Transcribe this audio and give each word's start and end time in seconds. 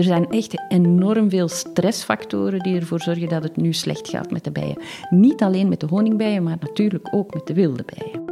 Er 0.00 0.06
zijn 0.06 0.30
echt 0.30 0.54
enorm 0.68 1.30
veel 1.30 1.48
stressfactoren 1.48 2.58
die 2.58 2.76
ervoor 2.76 3.00
zorgen 3.00 3.28
dat 3.28 3.42
het 3.42 3.56
nu 3.56 3.72
slecht 3.72 4.08
gaat 4.08 4.30
met 4.30 4.44
de 4.44 4.50
bijen. 4.50 4.78
Niet 5.10 5.42
alleen 5.42 5.68
met 5.68 5.80
de 5.80 5.86
honingbijen, 5.86 6.42
maar 6.42 6.56
natuurlijk 6.60 7.08
ook 7.14 7.34
met 7.34 7.46
de 7.46 7.54
wilde 7.54 7.84
bijen. 7.94 8.24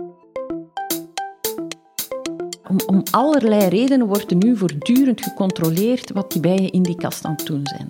Om, 2.68 2.76
om 2.86 3.02
allerlei 3.10 3.68
redenen 3.68 4.06
wordt 4.06 4.30
er 4.30 4.36
nu 4.36 4.56
voortdurend 4.56 5.22
gecontroleerd 5.22 6.10
wat 6.10 6.32
die 6.32 6.40
bijen 6.40 6.70
in 6.70 6.82
die 6.82 6.96
kast 6.96 7.24
aan 7.24 7.34
het 7.36 7.46
doen 7.46 7.66
zijn. 7.66 7.88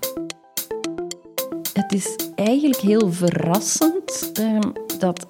Het 1.73 1.93
is 1.93 2.17
eigenlijk 2.35 2.81
heel 2.81 3.13
verrassend 3.13 4.33
eh, 4.33 4.59
dat 4.99 5.27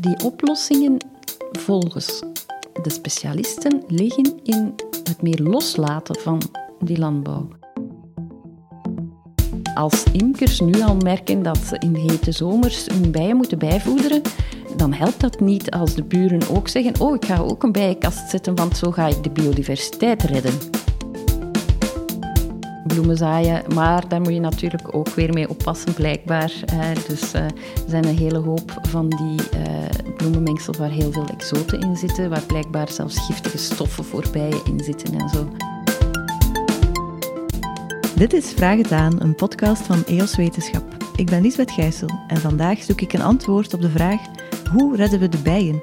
die 0.00 0.24
oplossingen 0.24 0.96
volgens 1.52 2.22
de 2.82 2.90
specialisten 2.90 3.82
liggen 3.88 4.40
in 4.42 4.74
het 5.04 5.22
meer 5.22 5.40
loslaten 5.42 6.20
van 6.20 6.40
die 6.78 6.98
landbouw. 6.98 7.59
Als 9.80 10.02
imkers 10.12 10.60
nu 10.60 10.82
al 10.82 10.96
merken 10.96 11.42
dat 11.42 11.58
ze 11.58 11.78
in 11.78 11.94
hete 11.94 12.32
zomers 12.32 12.86
hun 12.86 13.10
bijen 13.10 13.36
moeten 13.36 13.58
bijvoederen, 13.58 14.22
dan 14.76 14.92
helpt 14.92 15.20
dat 15.20 15.40
niet 15.40 15.70
als 15.70 15.94
de 15.94 16.02
buren 16.02 16.40
ook 16.50 16.68
zeggen: 16.68 17.00
Oh, 17.00 17.14
ik 17.14 17.24
ga 17.24 17.38
ook 17.38 17.62
een 17.62 17.72
bijenkast 17.72 18.30
zetten, 18.30 18.54
want 18.54 18.76
zo 18.76 18.90
ga 18.90 19.06
ik 19.06 19.22
de 19.22 19.30
biodiversiteit 19.30 20.22
redden. 20.22 20.54
Bloemen 22.86 23.16
zaaien, 23.16 23.62
maar 23.74 24.08
daar 24.08 24.20
moet 24.20 24.32
je 24.32 24.40
natuurlijk 24.40 24.94
ook 24.94 25.08
weer 25.08 25.32
mee 25.32 25.48
oppassen, 25.48 25.94
blijkbaar. 25.94 26.52
Dus 27.08 27.34
uh, 27.34 27.40
er 27.42 27.52
zijn 27.86 28.06
een 28.06 28.18
hele 28.18 28.38
hoop 28.38 28.80
van 28.82 29.08
die 29.08 29.40
uh, 29.58 30.14
bloemenmengsels 30.16 30.76
waar 30.76 30.90
heel 30.90 31.12
veel 31.12 31.26
exoten 31.26 31.80
in 31.80 31.96
zitten, 31.96 32.30
waar 32.30 32.42
blijkbaar 32.46 32.88
zelfs 32.88 33.18
giftige 33.18 33.58
stoffen 33.58 34.04
voor 34.04 34.24
bijen 34.32 34.64
in 34.64 34.80
zitten 34.80 35.18
en 35.18 35.28
zo. 35.28 35.48
Dit 38.20 38.32
is 38.32 38.52
Vraag 38.52 38.76
het 38.76 38.92
aan, 38.92 39.20
een 39.20 39.34
podcast 39.34 39.82
van 39.82 40.04
EOS 40.04 40.36
Wetenschap. 40.36 40.96
Ik 41.16 41.26
ben 41.26 41.42
Lisbeth 41.42 41.70
Gijssel 41.70 42.08
en 42.28 42.36
vandaag 42.36 42.82
zoek 42.82 43.00
ik 43.00 43.12
een 43.12 43.22
antwoord 43.22 43.74
op 43.74 43.80
de 43.80 43.90
vraag 43.90 44.20
hoe 44.72 44.96
redden 44.96 45.20
we 45.20 45.28
de 45.28 45.38
bijen? 45.38 45.82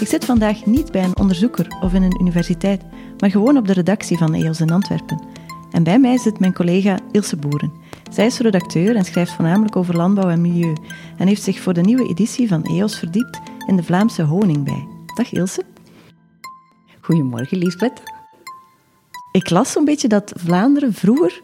Ik 0.00 0.06
zit 0.06 0.24
vandaag 0.24 0.66
niet 0.66 0.92
bij 0.92 1.04
een 1.04 1.16
onderzoeker 1.16 1.76
of 1.80 1.94
in 1.94 2.02
een 2.02 2.20
universiteit, 2.20 2.82
maar 3.18 3.30
gewoon 3.30 3.56
op 3.56 3.66
de 3.66 3.72
redactie 3.72 4.18
van 4.18 4.34
EOS 4.34 4.60
in 4.60 4.70
Antwerpen. 4.70 5.22
En 5.70 5.82
bij 5.82 5.98
mij 5.98 6.18
zit 6.18 6.38
mijn 6.38 6.54
collega 6.54 6.98
Ilse 7.12 7.36
Boeren. 7.36 7.72
Zij 8.10 8.26
is 8.26 8.38
redacteur 8.38 8.96
en 8.96 9.04
schrijft 9.04 9.32
voornamelijk 9.32 9.76
over 9.76 9.96
landbouw 9.96 10.28
en 10.28 10.40
milieu 10.40 10.72
en 11.16 11.26
heeft 11.26 11.42
zich 11.42 11.60
voor 11.60 11.72
de 11.72 11.80
nieuwe 11.80 12.08
editie 12.08 12.48
van 12.48 12.64
EOS 12.64 12.98
verdiept 12.98 13.40
in 13.66 13.76
de 13.76 13.82
Vlaamse 13.82 14.22
honingbij. 14.22 14.88
Dag 15.14 15.32
Ilse. 15.32 15.62
Goedemorgen 17.00 17.58
Lisbeth. 17.58 18.02
Ik 19.32 19.50
las 19.50 19.72
zo'n 19.72 19.84
beetje 19.84 20.08
dat 20.08 20.32
Vlaanderen 20.36 20.92
vroeger 20.92 21.42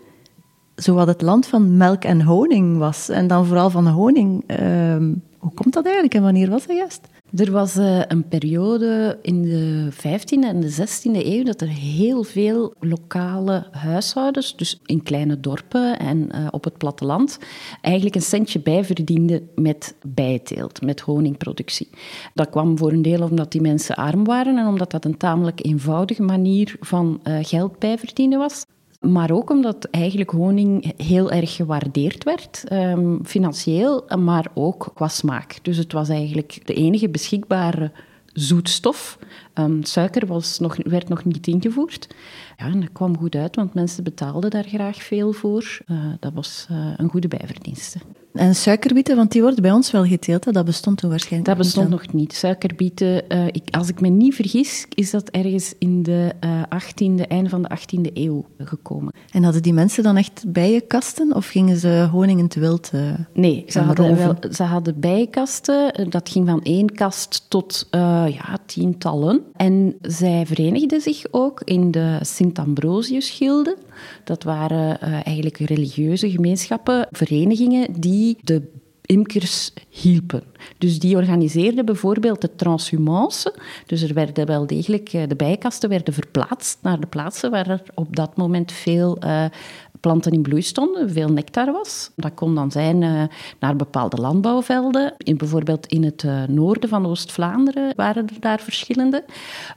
zowat 0.82 1.06
het 1.06 1.22
land 1.22 1.46
van 1.46 1.76
melk 1.76 2.04
en 2.04 2.22
honing 2.22 2.78
was. 2.78 3.08
En 3.08 3.26
dan 3.26 3.46
vooral 3.46 3.70
van 3.70 3.86
honing. 3.86 4.44
Uh, 4.60 4.96
hoe 5.38 5.54
komt 5.54 5.74
dat 5.74 5.84
eigenlijk 5.84 6.14
en 6.14 6.22
wanneer 6.22 6.50
was 6.50 6.66
dat 6.66 6.76
juist? 6.76 7.08
Er 7.36 7.50
was 7.50 7.76
uh, 7.76 8.00
een 8.08 8.28
periode 8.28 9.18
in 9.22 9.42
de 9.42 9.88
15e 9.92 10.44
en 10.44 10.60
de 10.60 10.72
16e 10.72 11.26
eeuw 11.26 11.44
dat 11.44 11.60
er 11.60 11.68
heel 11.68 12.22
veel 12.22 12.74
lokale 12.80 13.66
huishoudens, 13.70 14.56
dus 14.56 14.80
in 14.84 15.02
kleine 15.02 15.40
dorpen 15.40 15.98
en 15.98 16.28
uh, 16.34 16.46
op 16.50 16.64
het 16.64 16.78
platteland, 16.78 17.38
eigenlijk 17.80 18.14
een 18.14 18.22
centje 18.22 18.60
bijverdienden 18.60 19.48
met 19.54 19.94
bijteelt, 20.06 20.82
met 20.82 21.00
honingproductie. 21.00 21.88
Dat 22.34 22.50
kwam 22.50 22.78
voor 22.78 22.92
een 22.92 23.02
deel 23.02 23.22
omdat 23.22 23.52
die 23.52 23.60
mensen 23.60 23.96
arm 23.96 24.24
waren 24.24 24.58
en 24.58 24.66
omdat 24.66 24.90
dat 24.90 25.04
een 25.04 25.16
tamelijk 25.16 25.64
eenvoudige 25.64 26.22
manier 26.22 26.76
van 26.80 27.20
uh, 27.24 27.38
geld 27.42 27.78
bijverdienen 27.78 28.38
was. 28.38 28.64
Maar 29.00 29.30
ook 29.30 29.50
omdat 29.50 29.84
eigenlijk 29.84 30.30
honing 30.30 30.92
heel 31.02 31.30
erg 31.30 31.56
gewaardeerd 31.56 32.25
werd, 32.25 32.64
um, 32.72 33.20
financieel, 33.25 34.04
maar 34.19 34.47
ook 34.54 34.91
qua 34.94 35.08
smaak. 35.08 35.58
Dus 35.62 35.76
het 35.76 35.92
was 35.92 36.08
eigenlijk 36.08 36.60
de 36.64 36.75
enige 36.75 37.08
beschikbare 37.08 37.92
zoetstof. 38.32 39.19
Um, 39.65 39.84
suiker 39.84 40.26
was 40.26 40.59
nog, 40.59 40.76
werd 40.76 41.09
nog 41.09 41.25
niet 41.25 41.47
ingevoerd. 41.47 42.06
Ja, 42.56 42.66
en 42.66 42.81
dat 42.81 42.93
kwam 42.93 43.19
goed 43.19 43.34
uit, 43.34 43.56
want 43.56 43.75
mensen 43.75 44.04
betaalden 44.04 44.50
daar 44.50 44.65
graag 44.65 45.03
veel 45.03 45.32
voor. 45.32 45.78
Uh, 45.87 45.98
dat 46.21 46.32
was 46.32 46.66
uh, 46.71 46.76
een 46.97 47.09
goede 47.09 47.28
bijverdienste. 47.28 47.99
En 48.32 48.54
suikerbieten, 48.54 49.16
want 49.16 49.32
die 49.32 49.43
worden 49.43 49.62
bij 49.62 49.70
ons 49.72 49.91
wel 49.91 50.04
geteeld, 50.04 50.44
hè? 50.44 50.53
dat 50.53 50.65
bestond 50.65 50.99
toen 50.99 51.10
waarschijnlijk 51.10 51.49
Dat 51.49 51.59
bestond 51.59 51.88
nog 51.88 52.12
niet. 52.12 52.34
Suikerbieten, 52.34 53.25
uh, 53.28 53.47
ik, 53.47 53.62
als 53.70 53.88
ik 53.88 54.00
me 54.00 54.09
niet 54.09 54.34
vergis, 54.34 54.87
is 54.94 55.10
dat 55.10 55.28
ergens 55.28 55.75
in 55.78 56.03
de 56.03 56.32
18e, 56.75 57.26
einde 57.28 57.49
van 57.49 57.62
de 57.62 57.78
18e 57.78 58.12
eeuw 58.15 58.47
gekomen. 58.59 59.12
En 59.31 59.43
hadden 59.43 59.62
die 59.62 59.72
mensen 59.72 60.03
dan 60.03 60.16
echt 60.16 60.44
bijenkasten 60.53 61.34
of 61.34 61.47
gingen 61.47 61.76
ze 61.76 62.09
honing 62.12 62.38
in 62.38 62.44
het 62.44 62.54
wild 62.54 62.91
Nee, 63.34 63.65
ze 63.69 63.81
hadden, 63.81 64.16
wel, 64.16 64.37
ze 64.50 64.62
hadden 64.62 65.00
bijenkasten. 65.00 66.10
Dat 66.10 66.28
ging 66.28 66.49
van 66.49 66.62
één 66.62 66.94
kast 66.94 67.47
tot 67.49 67.88
ja, 67.91 68.59
tientallen. 68.66 69.43
En 69.56 69.97
zij 70.03 70.47
verenigden 70.47 71.00
zich 71.00 71.25
ook 71.31 71.62
in 71.65 71.91
de 71.91 72.19
Sint-Ambrosius-gilde. 72.21 73.77
Dat 74.25 74.43
waren 74.43 74.99
uh, 75.03 75.27
eigenlijk 75.27 75.59
religieuze 75.59 76.31
gemeenschappen, 76.31 77.06
verenigingen 77.11 78.00
die 78.00 78.38
de 78.43 78.62
imkers 79.11 79.72
hielpen. 79.88 80.43
Dus 80.78 80.99
die 80.99 81.16
organiseerden 81.16 81.84
bijvoorbeeld 81.84 82.41
de 82.41 82.55
transhumance. 82.55 83.55
Dus 83.87 84.03
er 84.03 84.15
werden 84.15 84.47
wel 84.47 84.66
degelijk, 84.66 85.11
de 85.11 85.37
bijkasten 85.37 85.88
werden 85.88 86.15
verplaatst 86.15 86.78
naar 86.82 87.00
de 87.00 87.06
plaatsen 87.06 87.50
waar 87.50 87.71
er 87.71 87.82
op 87.94 88.17
dat 88.17 88.37
moment 88.37 88.72
veel 88.72 89.19
uh, 89.25 89.44
planten 90.00 90.33
in 90.33 90.43
bloei 90.43 90.62
stonden, 90.62 91.11
veel 91.11 91.28
nectar 91.28 91.72
was. 91.72 92.11
Dat 92.16 92.34
kon 92.34 92.55
dan 92.55 92.71
zijn 92.71 93.03
uh, 93.03 93.22
naar 93.59 93.77
bepaalde 93.77 94.16
landbouwvelden. 94.16 95.15
In, 95.19 95.37
bijvoorbeeld 95.37 95.87
in 95.87 96.05
het 96.05 96.22
uh, 96.22 96.43
noorden 96.49 96.88
van 96.88 97.06
Oost-Vlaanderen 97.06 97.93
waren 97.97 98.27
er 98.27 98.41
daar 98.41 98.61
verschillende. 98.61 99.25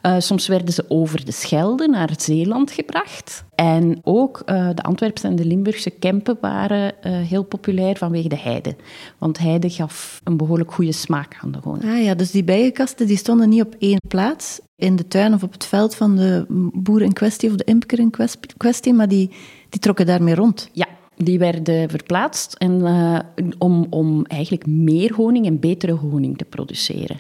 Uh, 0.06 0.16
soms 0.20 0.48
werden 0.48 0.74
ze 0.74 0.86
over 0.88 1.26
de 1.26 1.32
Schelde 1.32 1.88
naar 1.88 2.10
Zeeland 2.18 2.72
gebracht. 2.72 3.44
En 3.56 4.00
ook 4.04 4.48
de 4.48 4.82
Antwerpse 4.82 5.28
en 5.28 5.36
de 5.36 5.46
Limburgse 5.46 5.90
kempen 5.90 6.38
waren 6.42 6.94
heel 7.08 7.44
populair 7.44 7.98
vanwege 7.98 8.30
de 8.30 8.38
heide. 8.38 8.76
Want 9.18 9.38
heide 9.38 9.70
gaf 9.70 10.22
een 10.24 10.38
behoorlijk 10.38 10.74
goede 10.74 10.92
smaak 10.92 11.38
aan 11.42 11.52
de 11.52 11.60
honing. 11.64 11.94
Ah 11.94 12.04
ja, 12.04 12.16
dus 12.16 12.32
die 12.32 12.44
bijenkasten 12.44 13.08
die 13.08 13.18
stonden 13.18 13.50
niet 13.50 13.62
op 13.62 13.76
één 13.80 14.02
plaats 14.08 14.60
in 14.76 14.96
de 14.96 15.08
tuin 15.08 15.34
of 15.34 15.44
op 15.44 15.54
het 15.54 15.66
veld 15.66 15.96
van 15.96 16.16
de 16.16 16.46
boer 16.74 17.02
in 17.02 17.14
kwestie 17.14 17.50
of 17.50 17.56
de 17.56 17.64
imker 17.64 18.00
in 18.00 18.12
kwestie, 18.58 18.94
maar 18.94 19.08
die 19.08 19.32
die 19.70 19.80
trokken 19.80 20.06
daarmee 20.06 20.36
rond. 20.36 20.70
Ja, 20.72 20.88
die 21.24 21.40
werden 21.40 21.90
verplaatst 21.90 22.54
en, 22.54 22.80
uh, 22.80 23.20
om, 23.58 23.88
om 23.90 24.26
eigenlijk 24.26 24.66
meer 24.66 25.14
honing 25.14 25.46
en 25.46 25.60
betere 25.60 25.92
honing 25.92 26.38
te 26.38 26.46
produceren. 26.46 27.20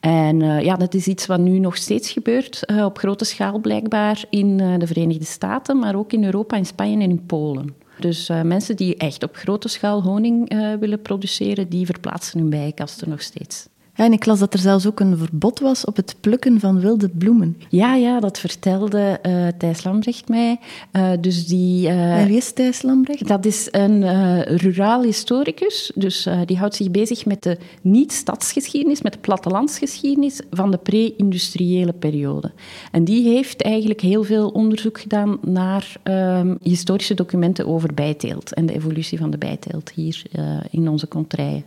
En 0.00 0.40
uh, 0.40 0.62
ja, 0.62 0.76
dat 0.76 0.94
is 0.94 1.06
iets 1.06 1.26
wat 1.26 1.40
nu 1.40 1.58
nog 1.58 1.76
steeds 1.76 2.10
gebeurt, 2.10 2.62
uh, 2.66 2.84
op 2.84 2.98
grote 2.98 3.24
schaal 3.24 3.58
blijkbaar 3.58 4.24
in 4.30 4.56
de 4.56 4.86
Verenigde 4.86 5.24
Staten, 5.24 5.78
maar 5.78 5.94
ook 5.94 6.12
in 6.12 6.24
Europa, 6.24 6.56
in 6.56 6.66
Spanje 6.66 7.02
en 7.02 7.10
in 7.10 7.26
Polen. 7.26 7.74
Dus 7.98 8.28
mensen 8.42 8.76
die 8.76 8.96
echt 8.96 9.22
op 9.22 9.36
grote 9.36 9.68
schaal 9.68 10.02
honing 10.02 10.54
willen 10.80 11.02
produceren, 11.02 11.68
die 11.68 11.86
verplaatsen 11.86 12.38
hun 12.40 12.50
bijenkasten 12.50 13.08
nog 13.08 13.22
steeds. 13.22 13.68
Ja, 13.96 14.04
en 14.04 14.12
ik 14.12 14.26
las 14.26 14.38
dat 14.38 14.54
er 14.54 14.60
zelfs 14.60 14.86
ook 14.86 15.00
een 15.00 15.18
verbod 15.18 15.58
was 15.58 15.84
op 15.84 15.96
het 15.96 16.16
plukken 16.20 16.60
van 16.60 16.80
wilde 16.80 17.08
bloemen. 17.08 17.56
Ja, 17.68 17.94
ja 17.94 18.20
dat 18.20 18.38
vertelde 18.38 19.20
uh, 19.26 19.46
Thijs 19.58 19.84
Lambrecht 19.84 20.28
mij. 20.28 20.58
Uh, 20.92 21.10
dus 21.20 21.46
die, 21.46 21.86
uh, 21.86 22.20
en 22.20 22.26
wie 22.26 22.36
is 22.36 22.52
Thijs 22.52 22.82
Lambrecht? 22.82 23.28
Dat 23.28 23.44
is 23.44 23.68
een 23.70 24.02
ruraal 24.42 25.02
historicus. 25.02 25.92
Dus 25.94 26.28
die 26.44 26.56
houdt 26.56 26.74
zich 26.74 26.90
bezig 26.90 27.26
met 27.26 27.42
de 27.42 27.58
niet-stadsgeschiedenis, 27.80 29.02
met 29.02 29.12
de 29.12 29.18
plattelandsgeschiedenis 29.18 30.40
van 30.50 30.70
de 30.70 30.78
pre-industriële 30.78 31.92
periode. 31.92 32.52
En 32.90 33.04
die 33.04 33.28
heeft 33.28 33.62
eigenlijk 33.62 34.00
heel 34.00 34.24
veel 34.24 34.48
onderzoek 34.48 35.00
gedaan 35.00 35.38
naar 35.42 35.96
ehm, 36.02 36.54
historische 36.62 37.14
documenten 37.14 37.66
over 37.66 37.94
bijteelt 37.94 38.54
en 38.54 38.66
de 38.66 38.74
evolutie 38.74 39.18
van 39.18 39.30
de 39.30 39.38
bijteelt 39.38 39.90
hier 39.94 40.22
in 40.70 40.88
onze 40.88 41.08
contraien. 41.08 41.64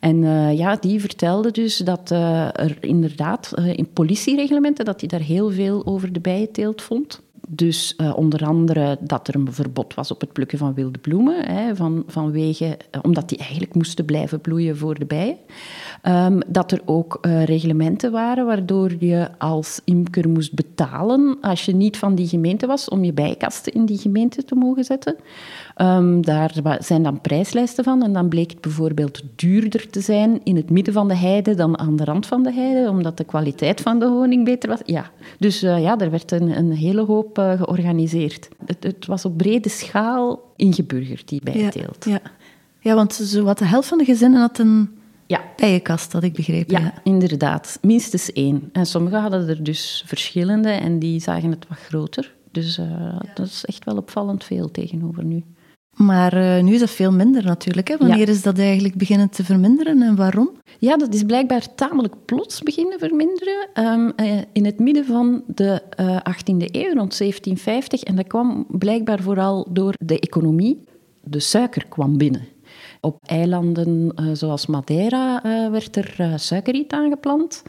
En 0.00 0.22
uh, 0.22 0.58
ja, 0.58 0.76
die 0.76 1.00
vertelde 1.00 1.50
dus 1.50 1.76
dat 1.76 2.10
uh, 2.12 2.46
er 2.46 2.76
inderdaad 2.80 3.52
uh, 3.58 3.76
in 3.76 3.92
politiereglementen 3.92 4.84
dat 4.84 5.00
hij 5.00 5.08
daar 5.08 5.20
heel 5.20 5.50
veel 5.50 5.86
over 5.86 6.12
de 6.12 6.20
bijenteelt 6.20 6.82
vond. 6.82 7.20
Dus 7.50 7.96
onder 8.14 8.46
andere 8.46 8.98
dat 9.00 9.28
er 9.28 9.34
een 9.34 9.52
verbod 9.52 9.94
was 9.94 10.10
op 10.10 10.20
het 10.20 10.32
plukken 10.32 10.58
van 10.58 10.74
wilde 10.74 10.98
bloemen, 10.98 11.44
hè, 11.44 11.76
van, 11.76 12.04
vanwege, 12.06 12.78
omdat 13.02 13.28
die 13.28 13.38
eigenlijk 13.38 13.74
moesten 13.74 14.04
blijven 14.04 14.40
bloeien 14.40 14.76
voor 14.76 14.98
de 14.98 15.06
bijen. 15.06 15.36
Um, 16.02 16.40
dat 16.46 16.72
er 16.72 16.80
ook 16.84 17.18
reglementen 17.22 18.12
waren 18.12 18.46
waardoor 18.46 18.92
je 18.98 19.28
als 19.38 19.80
imker 19.84 20.28
moest 20.28 20.54
betalen 20.54 21.38
als 21.40 21.64
je 21.64 21.74
niet 21.74 21.96
van 21.96 22.14
die 22.14 22.28
gemeente 22.28 22.66
was 22.66 22.88
om 22.88 23.04
je 23.04 23.12
bijkasten 23.12 23.72
in 23.72 23.86
die 23.86 23.98
gemeente 23.98 24.44
te 24.44 24.54
mogen 24.54 24.84
zetten. 24.84 25.16
Ehm, 25.78 26.20
daar 26.20 26.78
zijn 26.78 27.02
dan 27.02 27.20
prijslijsten 27.20 27.84
van 27.84 28.02
en 28.02 28.12
dan 28.12 28.28
bleek 28.28 28.50
het 28.50 28.60
bijvoorbeeld 28.60 29.22
duurder 29.36 29.90
te 29.90 30.00
zijn 30.00 30.40
in 30.44 30.56
het 30.56 30.70
midden 30.70 30.94
van 30.94 31.08
de 31.08 31.14
heide 31.14 31.54
dan 31.54 31.78
aan 31.78 31.96
de 31.96 32.04
rand 32.04 32.26
van 32.26 32.42
de 32.42 32.52
heide, 32.52 32.90
omdat 32.90 33.16
de 33.16 33.24
kwaliteit 33.24 33.80
van 33.80 33.98
de 33.98 34.06
honing 34.06 34.44
beter 34.44 34.68
was. 34.68 34.78
Ja, 34.84 35.10
dus 35.38 35.62
uh, 35.62 35.82
ja, 35.82 35.98
er 35.98 36.10
werd 36.10 36.32
een, 36.32 36.58
een 36.58 36.72
hele 36.72 37.04
hoop 37.04 37.38
uh, 37.38 37.52
georganiseerd. 37.52 38.48
Het, 38.66 38.84
het, 38.84 39.06
was 39.06 39.24
op 39.24 39.36
brede 39.36 39.68
schaal 39.68 40.52
ingeburgerd, 40.56 41.28
die 41.28 41.40
bijteelt. 41.44 42.04
Ja, 42.04 42.10
ja. 42.10 42.20
ja 42.80 42.94
want 42.94 43.14
zowat 43.14 43.58
de 43.58 43.66
helft 43.66 43.88
van 43.88 43.98
de 43.98 44.04
gezinnen 44.04 44.40
had 44.40 44.58
een 44.58 44.90
ja. 45.26 45.40
bijenkast, 45.56 46.12
had 46.12 46.22
ik 46.22 46.32
begrepen. 46.32 46.80
Ja, 46.80 46.92
inderdaad. 47.02 47.78
Minstens 47.82 48.32
één. 48.32 48.68
En 48.72 48.86
sommigen 48.86 49.20
hadden 49.20 49.48
er 49.48 49.62
dus 49.62 50.02
verschillende 50.06 50.70
en 50.70 50.98
die 50.98 51.20
zagen 51.20 51.50
het 51.50 51.66
wat 51.68 51.78
groter. 51.78 52.34
Dus 52.50 52.78
uh, 52.78 53.18
dat 53.34 53.46
is 53.46 53.64
echt 53.64 53.84
wel 53.84 53.96
opvallend 53.96 54.44
veel 54.44 54.70
tegenover 54.70 55.24
nu. 55.24 55.44
Maar 55.98 56.36
uh, 56.36 56.62
nu 56.62 56.72
is 56.74 56.80
dat 56.80 56.90
veel 56.90 57.12
minder 57.12 57.44
natuurlijk. 57.44 57.88
Hè? 57.88 57.96
Wanneer 57.96 58.28
is 58.28 58.42
dat 58.42 58.58
eigenlijk 58.58 58.94
beginnen 58.94 59.30
te 59.30 59.44
verminderen 59.44 60.02
en 60.02 60.16
waarom? 60.16 60.50
Ja, 60.78 60.96
dat 60.96 61.14
is 61.14 61.22
blijkbaar 61.22 61.74
tamelijk 61.74 62.14
plots 62.24 62.62
beginnen 62.62 62.98
verminderen. 62.98 63.68
Um, 63.74 64.12
uh, 64.16 64.40
in 64.52 64.64
het 64.64 64.78
midden 64.78 65.04
van 65.04 65.42
de 65.46 65.82
18e 66.02 66.64
eeuw, 66.70 66.94
rond 66.94 67.18
1750. 67.18 68.02
En 68.02 68.16
dat 68.16 68.26
kwam 68.26 68.66
blijkbaar 68.68 69.22
vooral 69.22 69.66
door 69.70 69.94
de 70.04 70.18
economie. 70.18 70.84
De 71.24 71.40
suiker 71.40 71.86
kwam 71.88 72.18
binnen. 72.18 72.42
Op 73.00 73.18
eilanden 73.26 74.12
uh, 74.20 74.30
zoals 74.32 74.66
Madeira 74.66 75.44
uh, 75.44 75.70
werd 75.70 75.96
er 75.96 76.16
uh, 76.20 76.32
suikerriet 76.36 76.92
aangeplant. 76.92 77.62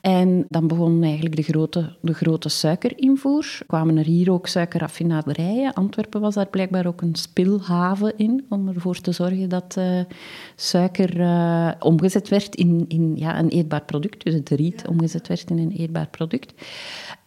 En 0.00 0.44
dan 0.48 0.66
begon 0.66 1.02
eigenlijk 1.02 1.36
de 1.36 1.42
grote, 1.42 1.96
de 2.00 2.14
grote 2.14 2.48
suikerinvoer. 2.48 3.58
Kwamen 3.66 3.96
er 3.96 4.04
hier 4.04 4.32
ook 4.32 4.46
suikerraffinaderijen. 4.46 5.72
Antwerpen 5.72 6.20
was 6.20 6.34
daar 6.34 6.48
blijkbaar 6.48 6.86
ook 6.86 7.00
een 7.00 7.14
spilhaven 7.14 8.12
in, 8.16 8.46
om 8.48 8.68
ervoor 8.68 9.00
te 9.00 9.12
zorgen 9.12 9.48
dat 9.48 9.80
suiker 10.56 11.10
omgezet 11.80 12.28
werd 12.28 12.54
in, 12.56 12.84
in 12.88 13.12
ja, 13.16 13.38
een 13.38 13.48
eetbaar 13.48 13.84
product. 13.84 14.24
Dus 14.24 14.34
het 14.34 14.48
riet 14.48 14.88
omgezet 14.88 15.28
werd 15.28 15.50
in 15.50 15.58
een 15.58 15.70
eetbaar 15.72 16.08
product. 16.08 16.52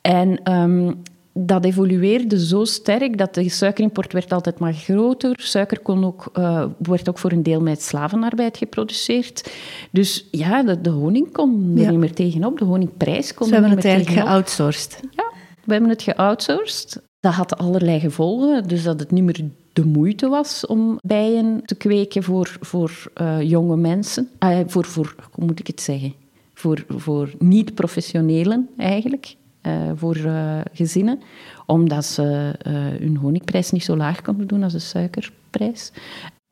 En 0.02 0.54
um, 0.54 1.02
dat 1.34 1.66
evolueerde 1.66 2.46
zo 2.46 2.64
sterk 2.64 3.18
dat 3.18 3.34
de 3.34 3.50
suikerimport 3.50 4.14
werd 4.14 4.32
altijd 4.34 4.60
maar 4.60 4.74
groter. 4.74 5.36
Suiker 5.40 5.80
kon 5.80 6.06
ook, 6.06 6.30
uh, 6.38 6.66
werd 6.78 7.10
ook 7.10 7.18
voor 7.18 7.32
een 7.32 7.44
deel 7.44 7.62
met 7.62 7.82
slavenarbeid 7.82 8.58
geproduceerd. 8.58 9.52
Dus 9.92 10.28
ja, 10.32 10.64
de, 10.64 10.82
de 10.82 10.90
honing 10.90 11.32
kon 11.32 11.74
er 11.78 11.90
niet 11.90 12.00
meer 12.00 12.14
tegenop. 12.14 12.58
De 12.58 12.66
honingprijs 12.66 13.34
kon 13.34 13.52
er 13.52 13.62
niet 13.62 13.70
meer 13.70 13.80
tegenop. 13.80 14.08
We 14.08 14.14
hebben 14.14 14.20
het 14.20 14.26
eigenlijk 14.26 14.28
geoutsourced. 14.28 15.00
Ja, 15.12 15.32
we 15.64 15.72
hebben 15.72 15.90
het 15.90 16.02
geoutsourced. 16.02 17.02
Dat 17.20 17.34
had 17.34 17.58
allerlei 17.58 18.00
gevolgen. 18.00 18.68
Dus 18.68 18.84
dat 18.84 19.00
het 19.00 19.12
niet 19.12 19.24
meer 19.24 19.44
de 19.74 19.86
moeite 19.86 20.28
was 20.28 20.66
om 20.66 21.00
bijen 21.02 21.62
te 21.66 21.76
kweken 21.76 22.24
voor, 22.24 22.58
voor 22.60 23.12
uh, 23.22 23.42
jonge 23.42 23.78
mensen. 23.78 24.30
Uh, 24.40 24.60
voor, 24.68 24.86
voor, 24.86 25.16
hoe 25.32 25.46
moet 25.46 25.60
ik 25.60 25.68
het 25.68 25.82
zeggen? 25.82 26.14
Voor, 26.54 26.86
voor 26.88 27.34
niet-professionelen 27.40 28.70
eigenlijk. 28.78 29.36
Uh, 29.68 29.92
voor 29.96 30.18
uh, 30.18 30.60
gezinnen, 30.74 31.20
omdat 31.66 32.06
ze 32.06 32.56
uh, 32.68 32.74
hun 33.00 33.18
honingprijs 33.18 33.72
niet 33.72 33.84
zo 33.84 33.96
laag 33.96 34.22
konden 34.22 34.48
doen 34.48 34.64
als 34.64 34.74
de 34.74 34.80
suikerprijs. 34.80 35.92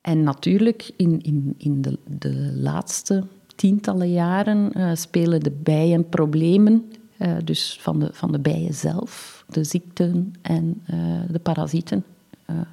En 0.02 0.24
natuurlijk, 0.24 0.92
in, 0.96 1.22
in, 1.22 1.56
in 1.58 1.82
de, 1.82 1.98
de 2.06 2.54
laatste 2.56 3.24
tientallen 3.56 4.12
jaren 4.12 4.72
spelen 4.98 5.40
de 5.40 5.52
bijen 5.52 6.10
problemen, 6.10 6.92
dus 7.44 7.78
van 7.82 8.00
de, 8.00 8.10
van 8.12 8.32
de 8.32 8.40
bijen 8.40 8.74
zelf, 8.74 9.46
de 9.50 9.64
ziekten 9.64 10.34
en 10.42 10.84
de 11.32 11.40
parasieten. 11.40 12.04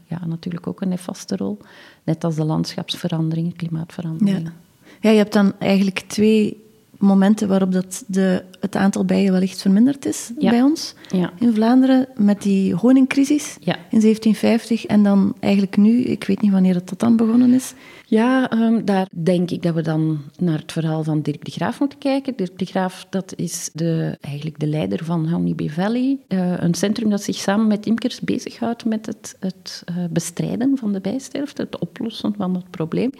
ja, 0.06 0.26
natuurlijk 0.26 0.67
ook 0.67 0.81
een 0.81 0.88
nefaste 0.88 1.37
rol. 1.37 1.58
Net 2.05 2.25
als 2.25 2.34
de 2.34 2.44
landschapsveranderingen, 2.44 3.56
klimaatveranderingen. 3.56 4.43
Ja. 4.43 4.52
ja, 5.00 5.11
je 5.11 5.19
hebt 5.19 5.32
dan 5.32 5.52
eigenlijk 5.58 5.99
twee 5.99 6.68
momenten 6.99 7.49
waarop 7.49 7.73
dat 7.73 8.05
de, 8.06 8.45
het 8.61 8.77
aantal 8.77 9.05
bijen 9.05 9.33
wellicht 9.33 9.61
verminderd 9.61 10.06
is 10.06 10.31
bij 10.39 10.62
ons 10.62 10.95
ja. 11.09 11.33
in 11.39 11.55
Vlaanderen, 11.55 12.09
met 12.17 12.43
die 12.43 12.75
honingcrisis 12.75 13.56
ja. 13.61 13.75
in 13.75 14.00
1750 14.00 14.87
en 14.87 15.03
dan 15.03 15.35
eigenlijk 15.41 15.77
nu, 15.77 16.03
ik 16.03 16.25
weet 16.25 16.41
niet 16.41 16.53
wanneer 16.53 16.75
het 16.75 16.93
dan 16.97 17.17
begonnen 17.17 17.53
is. 17.53 17.75
Ja, 18.06 18.53
um, 18.53 18.85
daar 18.85 19.09
denk 19.11 19.50
ik 19.50 19.62
dat 19.62 19.75
we 19.75 19.83
dan 19.83 20.19
naar 20.39 20.59
het 20.59 20.73
verhaal 20.73 21.05
van 21.05 21.23
Dirk 21.23 21.45
de 21.45 21.50
Graaf 21.50 21.81
moeten 21.81 21.99
kijken. 21.99 22.37
Dirk 22.37 22.59
de 22.59 22.65
Graaf, 22.65 23.06
dat 23.11 23.33
is 23.37 23.71
de, 23.73 24.17
eigenlijk 24.21 24.59
de 24.59 24.67
leider 24.67 25.05
van 25.05 25.29
Honeybee 25.29 25.73
Valley, 25.73 26.19
uh, 26.29 26.61
een 26.61 26.75
centrum 26.75 27.11
dat 27.11 27.23
zich 27.23 27.37
samen 27.37 27.67
met 27.67 27.87
imkers 27.87 28.21
bezighoudt 28.21 28.85
met 28.85 29.06
het, 29.06 29.37
het 29.41 29.85
uh, 29.91 29.97
bestrijden 30.11 30.79
van 30.79 30.93
de 30.93 31.01
bijsterfte, 31.01 31.62
het 31.62 31.79
oplossen 31.79 32.35
van 32.37 32.55
het 32.55 32.71
probleem. 32.71 33.11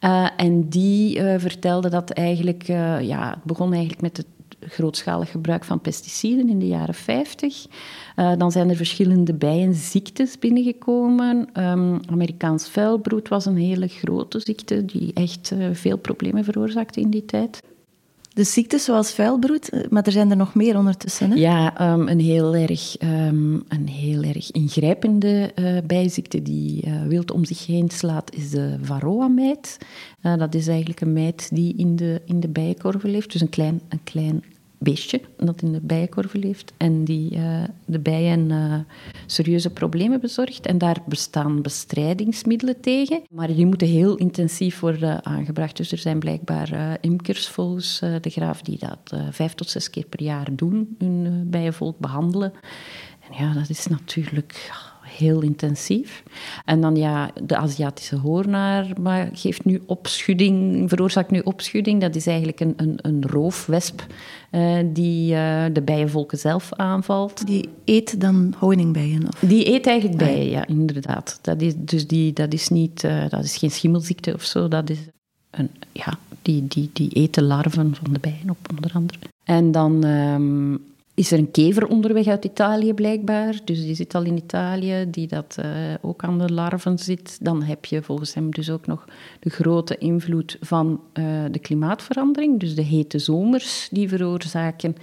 Uh, 0.00 0.28
en 0.36 0.68
die 0.68 1.18
uh, 1.18 1.34
vertelde 1.38 1.88
dat 1.88 2.10
eigenlijk, 2.10 2.68
uh, 2.68 3.00
ja, 3.00 3.30
het 3.30 3.44
begon 3.44 3.72
eigenlijk 3.72 4.00
met 4.02 4.16
het 4.16 4.26
grootschalig 4.60 5.30
gebruik 5.30 5.64
van 5.64 5.80
pesticiden 5.80 6.48
in 6.48 6.58
de 6.58 6.66
jaren 6.66 6.94
50. 6.94 7.66
dan 8.14 8.52
zijn 8.52 8.70
er 8.70 8.76
verschillende 8.76 9.34
bijenziektes 9.34 10.38
binnengekomen. 10.38 11.48
Um, 11.62 12.00
Amerikaans 12.10 12.68
vuilbroed 12.68 13.28
was 13.28 13.46
een 13.46 13.56
hele 13.56 13.88
grote 13.88 14.40
ziekte 14.40 14.84
die 14.84 15.12
echt 15.12 15.54
veel 15.72 15.96
problemen 15.96 16.44
veroorzaakte 16.44 17.00
in 17.00 17.10
die 17.10 17.24
tijd. 17.24 17.62
De 18.38 18.44
ziektes 18.44 18.84
zoals 18.84 19.12
vuilbroed, 19.12 19.68
eh, 19.68 19.80
maar 19.90 20.02
er 20.02 20.12
zijn 20.12 20.30
er 20.30 20.36
nog 20.36 20.54
meer 20.54 20.76
ondertussen. 20.76 21.30
Hè? 21.30 21.36
Ja, 21.36 21.92
um, 21.92 22.08
een, 22.08 22.20
heel 22.20 22.54
erg, 22.54 22.96
um, 23.02 23.64
een 23.68 23.88
heel 23.88 24.22
erg 24.22 24.50
ingrijpende 24.50 25.52
uh, 25.54 25.78
bijziekte 25.86 26.42
die 26.42 26.86
uh, 26.86 27.02
wild 27.02 27.30
om 27.30 27.44
zich 27.44 27.66
heen 27.66 27.90
slaat, 27.90 28.34
is 28.34 28.50
de 28.50 28.76
varroa-mijt. 28.82 29.78
Uh, 30.22 30.36
dat 30.36 30.54
is 30.54 30.66
eigenlijk 30.66 31.00
een 31.00 31.12
mijt 31.12 31.48
die 31.52 31.74
in 31.76 31.96
de, 31.96 32.22
in 32.24 32.40
de 32.40 32.48
bijenkorven 32.48 33.10
leeft. 33.10 33.32
Dus 33.32 33.40
een 33.40 33.48
klein, 33.48 33.80
een 33.88 34.04
klein 34.04 34.44
beestje 34.78 35.20
dat 35.36 35.62
in 35.62 35.72
de 35.72 35.80
bijenkorven 35.80 36.40
leeft 36.40 36.72
en 36.76 37.04
die 37.04 37.36
uh, 37.36 37.62
de 37.84 37.98
bijen 37.98 38.50
uh, 38.50 38.74
serieuze 39.26 39.70
problemen 39.70 40.20
bezorgt. 40.20 40.66
En 40.66 40.78
daar 40.78 41.02
bestaan 41.06 41.62
bestrijdingsmiddelen 41.62 42.80
tegen, 42.80 43.22
maar 43.30 43.46
die 43.46 43.66
moeten 43.66 43.88
heel 43.88 44.16
intensief 44.16 44.80
worden 44.80 45.24
aangebracht. 45.24 45.76
Dus 45.76 45.92
er 45.92 45.98
zijn 45.98 46.18
blijkbaar 46.18 46.72
uh, 46.72 46.92
imkers 47.00 47.48
volgens 47.48 47.98
de 47.98 48.30
graaf 48.30 48.62
die 48.62 48.78
dat 48.78 49.20
vijf 49.30 49.54
tot 49.54 49.70
zes 49.70 49.90
keer 49.90 50.06
per 50.06 50.22
jaar 50.22 50.48
doen, 50.52 50.96
hun 50.98 51.46
bijenvolk 51.50 51.98
behandelen. 51.98 52.52
En 53.30 53.44
ja, 53.44 53.52
dat 53.52 53.68
is 53.68 53.86
natuurlijk 53.86 54.70
heel 55.18 55.40
intensief. 55.40 56.22
En 56.64 56.80
dan 56.80 56.96
ja, 56.96 57.30
de 57.42 57.56
Aziatische 57.56 58.16
hoornaar 58.16 58.86
maar 59.00 59.28
geeft 59.32 59.64
nu 59.64 59.82
opschudding, 59.86 60.88
veroorzaakt 60.88 61.30
nu 61.30 61.40
opschudding. 61.40 62.00
Dat 62.00 62.14
is 62.14 62.26
eigenlijk 62.26 62.60
een, 62.60 62.74
een, 62.76 62.98
een 63.02 63.26
roofwesp 63.26 64.06
uh, 64.50 64.78
die 64.84 65.32
uh, 65.32 65.64
de 65.72 65.82
bijenvolken 65.82 66.38
zelf 66.38 66.72
aanvalt. 66.72 67.46
Die 67.46 67.68
eet 67.84 68.20
dan 68.20 68.54
honingbijen? 68.58 69.26
Of? 69.28 69.48
Die 69.48 69.72
eet 69.72 69.86
eigenlijk 69.86 70.18
bijen, 70.18 70.50
ja, 70.50 70.66
inderdaad. 70.66 71.38
Dat 71.42 71.60
is, 71.60 71.74
dus 71.76 72.06
die, 72.06 72.32
dat, 72.32 72.52
is 72.52 72.68
niet, 72.68 73.02
uh, 73.02 73.28
dat 73.28 73.44
is 73.44 73.56
geen 73.56 73.70
schimmelziekte 73.70 74.34
of 74.34 74.42
zo. 74.42 74.68
Dat 74.68 74.90
is 74.90 74.98
een, 75.50 75.70
ja, 75.92 76.18
die, 76.42 76.66
die, 76.68 76.90
die 76.92 77.10
eten 77.10 77.42
larven 77.42 77.94
van 77.94 78.12
de 78.12 78.18
bijen 78.18 78.50
op, 78.50 78.58
onder 78.70 78.92
andere. 78.94 79.18
En 79.44 79.72
dan 79.72 80.04
um, 80.04 80.80
is 81.18 81.32
er 81.32 81.38
een 81.38 81.50
kever 81.50 81.86
onderweg 81.86 82.26
uit 82.26 82.44
Italië 82.44 82.94
blijkbaar. 82.94 83.60
Dus 83.64 83.80
die 83.80 83.94
zit 83.94 84.14
al 84.14 84.22
in 84.22 84.36
Italië, 84.36 85.06
die 85.10 85.26
dat 85.26 85.56
uh, 85.60 85.66
ook 86.00 86.24
aan 86.24 86.38
de 86.38 86.52
larven 86.52 86.98
zit. 86.98 87.38
Dan 87.44 87.62
heb 87.62 87.84
je 87.84 88.02
volgens 88.02 88.34
hem 88.34 88.50
dus 88.50 88.70
ook 88.70 88.86
nog 88.86 89.04
de 89.40 89.50
grote 89.50 89.98
invloed 89.98 90.56
van 90.60 91.00
uh, 91.14 91.24
de 91.50 91.58
klimaatverandering. 91.58 92.60
Dus 92.60 92.74
de 92.74 92.82
hete 92.82 93.18
zomers 93.18 93.88
die 93.90 94.08
veroorzaken. 94.08 94.96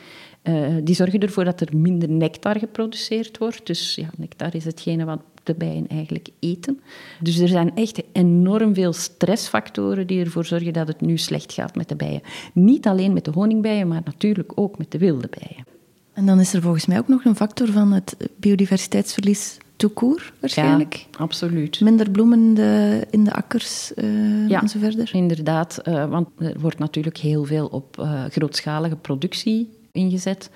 Uh, 0.44 0.68
die 0.84 0.96
zorgen 0.96 1.20
ervoor 1.20 1.44
dat 1.44 1.62
er 1.62 1.78
minder 1.78 2.10
nectar 2.10 2.60
geproduceerd 2.60 3.38
wordt. 3.38 3.66
Dus 3.66 3.96
ja, 3.96 4.10
nectar 4.18 4.56
is 4.56 4.66
hetgene 4.66 5.06
wat 5.06 5.22
de 5.44 5.56
bijen 5.56 5.88
eigenlijk 5.88 6.30
eten. 6.40 6.80
Dus 7.20 7.38
er 7.38 7.48
zijn 7.48 7.76
echt 7.76 8.04
enorm 8.12 8.74
veel 8.74 8.94
stressfactoren 8.94 10.08
die 10.08 10.24
ervoor 10.24 10.46
zorgen 10.46 10.74
dat 10.74 10.88
het 10.88 11.02
nu 11.02 11.18
slecht 11.18 11.54
gaat 11.54 11.76
met 11.76 11.90
de 11.90 11.96
bijen. 11.96 12.22
Niet 12.54 12.88
alleen 12.88 13.14
met 13.14 13.26
de 13.26 13.32
honingbijen, 13.32 13.88
maar 13.88 14.02
natuurlijk 14.06 14.52
ook 14.56 14.78
met 14.78 14.92
de 14.92 14.98
wilde 14.98 15.30
bijen. 15.40 15.75
En 16.16 16.26
dan 16.26 16.40
is 16.40 16.54
er 16.54 16.62
volgens 16.62 16.86
mij 16.86 16.98
ook 16.98 17.08
nog 17.08 17.26
een 17.26 17.36
factor 17.36 17.68
van 17.72 17.92
het 17.92 18.18
biodiversiteitsverlies 18.36 19.58
toekoor, 19.76 20.34
waarschijnlijk. 20.40 20.94
Ja, 20.94 21.18
absoluut. 21.18 21.82
Minder 21.82 22.10
bloemen 22.10 22.40
in 22.40 22.54
de, 22.54 23.02
in 23.10 23.24
de 23.24 23.34
akkers 23.34 23.92
uh, 23.96 24.50
ja, 24.50 24.62
en 24.62 24.70
zo 24.70 24.80
verder. 24.80 25.10
inderdaad. 25.14 25.82
Uh, 25.84 26.10
want 26.10 26.28
er 26.38 26.60
wordt 26.60 26.80
natuurlijk 26.80 27.18
heel 27.18 27.46
veel 27.46 27.68
op 27.68 27.98
uh, 28.00 28.24
grootschalige 28.30 28.96
productie 28.96 29.70
ingezet. 29.92 30.50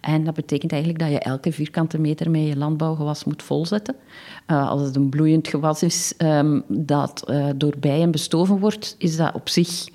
En 0.00 0.24
dat 0.24 0.34
betekent 0.34 0.72
eigenlijk 0.72 1.02
dat 1.02 1.12
je 1.12 1.18
elke 1.18 1.52
vierkante 1.52 1.98
meter 1.98 2.30
met 2.30 2.46
je 2.46 2.56
landbouwgewas 2.56 3.24
moet 3.24 3.42
volzetten. 3.42 3.94
als 4.46 4.82
het 4.82 4.96
een 4.96 5.08
bloeiend 5.08 5.48
gewas 5.48 5.82
is 5.82 6.14
um, 6.18 6.62
dat 6.68 7.32
door 7.56 7.74
bijen 7.78 8.10
bestoven 8.10 8.58
wordt, 8.58 8.94
is 8.98 9.16
dat 9.16 9.34
op 9.34 9.48
zich 9.48 9.88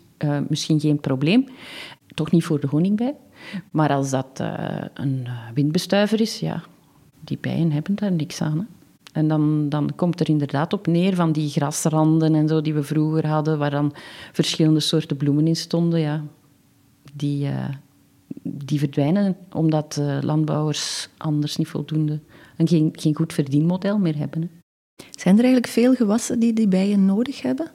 misschien 0.47 0.79
geen 0.79 0.99
probleem. 0.99 1.45
Toch 2.13 2.31
niet 2.31 2.43
voor 2.43 2.59
de 2.59 2.67
honingbij. 2.67 3.15
Maar 3.71 3.89
als 3.89 4.09
dat 4.09 4.39
uh, 4.41 4.81
een 4.93 5.27
windbestuiver 5.53 6.21
is, 6.21 6.39
ja, 6.39 6.63
die 7.19 7.37
bijen 7.41 7.71
hebben 7.71 7.95
daar 7.95 8.11
niks 8.11 8.41
aan. 8.41 8.57
Hè. 8.57 8.65
En 9.11 9.27
dan, 9.27 9.69
dan 9.69 9.91
komt 9.95 10.19
er 10.19 10.29
inderdaad 10.29 10.73
op 10.73 10.87
neer 10.87 11.15
van 11.15 11.31
die 11.31 11.49
grasranden 11.49 12.35
en 12.35 12.47
zo 12.47 12.61
die 12.61 12.73
we 12.73 12.83
vroeger 12.83 13.27
hadden, 13.27 13.57
waar 13.57 13.71
dan 13.71 13.93
verschillende 14.31 14.79
soorten 14.79 15.17
bloemen 15.17 15.47
in 15.47 15.55
stonden. 15.55 15.99
Ja. 15.99 16.23
Die, 17.13 17.47
uh, 17.47 17.69
die 18.43 18.79
verdwijnen 18.79 19.37
omdat 19.51 19.97
uh, 19.99 20.17
landbouwers 20.21 21.09
anders 21.17 21.55
niet 21.55 21.67
voldoende 21.67 22.19
en 22.55 22.67
geen, 22.67 22.89
geen 22.91 23.15
goed 23.15 23.33
verdienmodel 23.33 23.97
meer 23.97 24.17
hebben. 24.17 24.41
Hè. 24.41 24.47
Zijn 25.11 25.37
er 25.37 25.43
eigenlijk 25.43 25.73
veel 25.73 25.95
gewassen 25.95 26.39
die 26.39 26.53
die 26.53 26.67
bijen 26.67 27.05
nodig 27.05 27.41
hebben? 27.41 27.71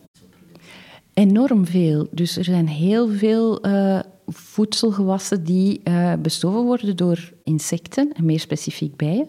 Enorm 1.15 1.67
veel. 1.67 2.07
Dus 2.11 2.37
er 2.37 2.45
zijn 2.45 2.69
heel 2.69 3.09
veel 3.09 3.67
uh, 3.67 4.01
voedselgewassen 4.27 5.45
die 5.45 5.81
uh, 5.85 6.13
bestoven 6.19 6.63
worden 6.63 6.97
door 6.97 7.33
insecten, 7.45 8.13
en 8.13 8.25
meer 8.25 8.41
specifiek 8.41 8.97
bijen. 8.97 9.29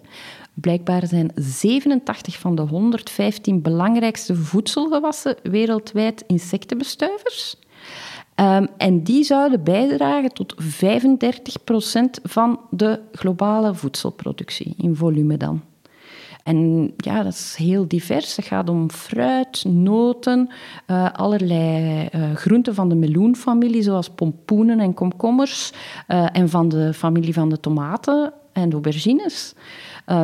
Blijkbaar 0.54 1.08
zijn 1.08 1.32
87 1.36 2.40
van 2.40 2.56
de 2.56 2.62
115 2.62 3.62
belangrijkste 3.62 4.36
voedselgewassen 4.36 5.36
wereldwijd 5.44 6.24
insectenbestuivers. 6.28 7.58
Um, 8.40 8.68
en 8.78 9.04
die 9.04 9.24
zouden 9.24 9.64
bijdragen 9.64 10.34
tot 10.34 10.56
35% 10.56 10.60
van 12.24 12.60
de 12.70 13.00
globale 13.12 13.76
voedselproductie, 13.76 14.74
in 14.78 14.96
volume 14.96 15.38
dan. 15.38 15.62
En 16.46 16.94
ja, 16.98 17.24
dat 17.24 17.34
is 17.34 17.56
heel 17.58 17.88
divers. 17.88 18.36
Het 18.36 18.46
gaat 18.46 18.70
om 18.70 18.92
fruit, 18.92 19.64
noten, 19.68 20.50
uh, 20.88 21.12
allerlei 21.12 22.10
uh, 22.16 22.36
groenten 22.36 22.76
van 22.76 22.90
de 22.90 22.96
meloenfamilie, 22.96 23.82
zoals 23.82 24.10
pompoenen 24.10 24.80
en 24.80 24.94
komkommers, 24.94 25.72
uh, 26.08 26.26
en 26.32 26.50
van 26.50 26.70
de 26.70 26.94
familie 26.94 27.34
van 27.34 27.50
de 27.50 27.60
tomaten 27.60 28.34
en 28.54 28.72
aubergines. 28.72 29.54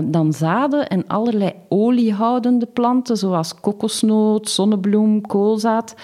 dan 0.03 0.33
zaden 0.33 0.87
en 0.87 1.07
allerlei 1.07 1.53
oliehoudende 1.69 2.65
planten, 2.65 3.17
zoals 3.17 3.55
kokosnoot, 3.55 4.49
zonnebloem, 4.49 5.21
koolzaad. 5.21 5.95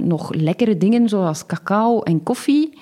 nog 0.00 0.34
lekkere 0.34 0.76
dingen, 0.76 1.08
zoals 1.08 1.46
cacao 1.46 2.00
en 2.00 2.22
koffie. 2.22 2.78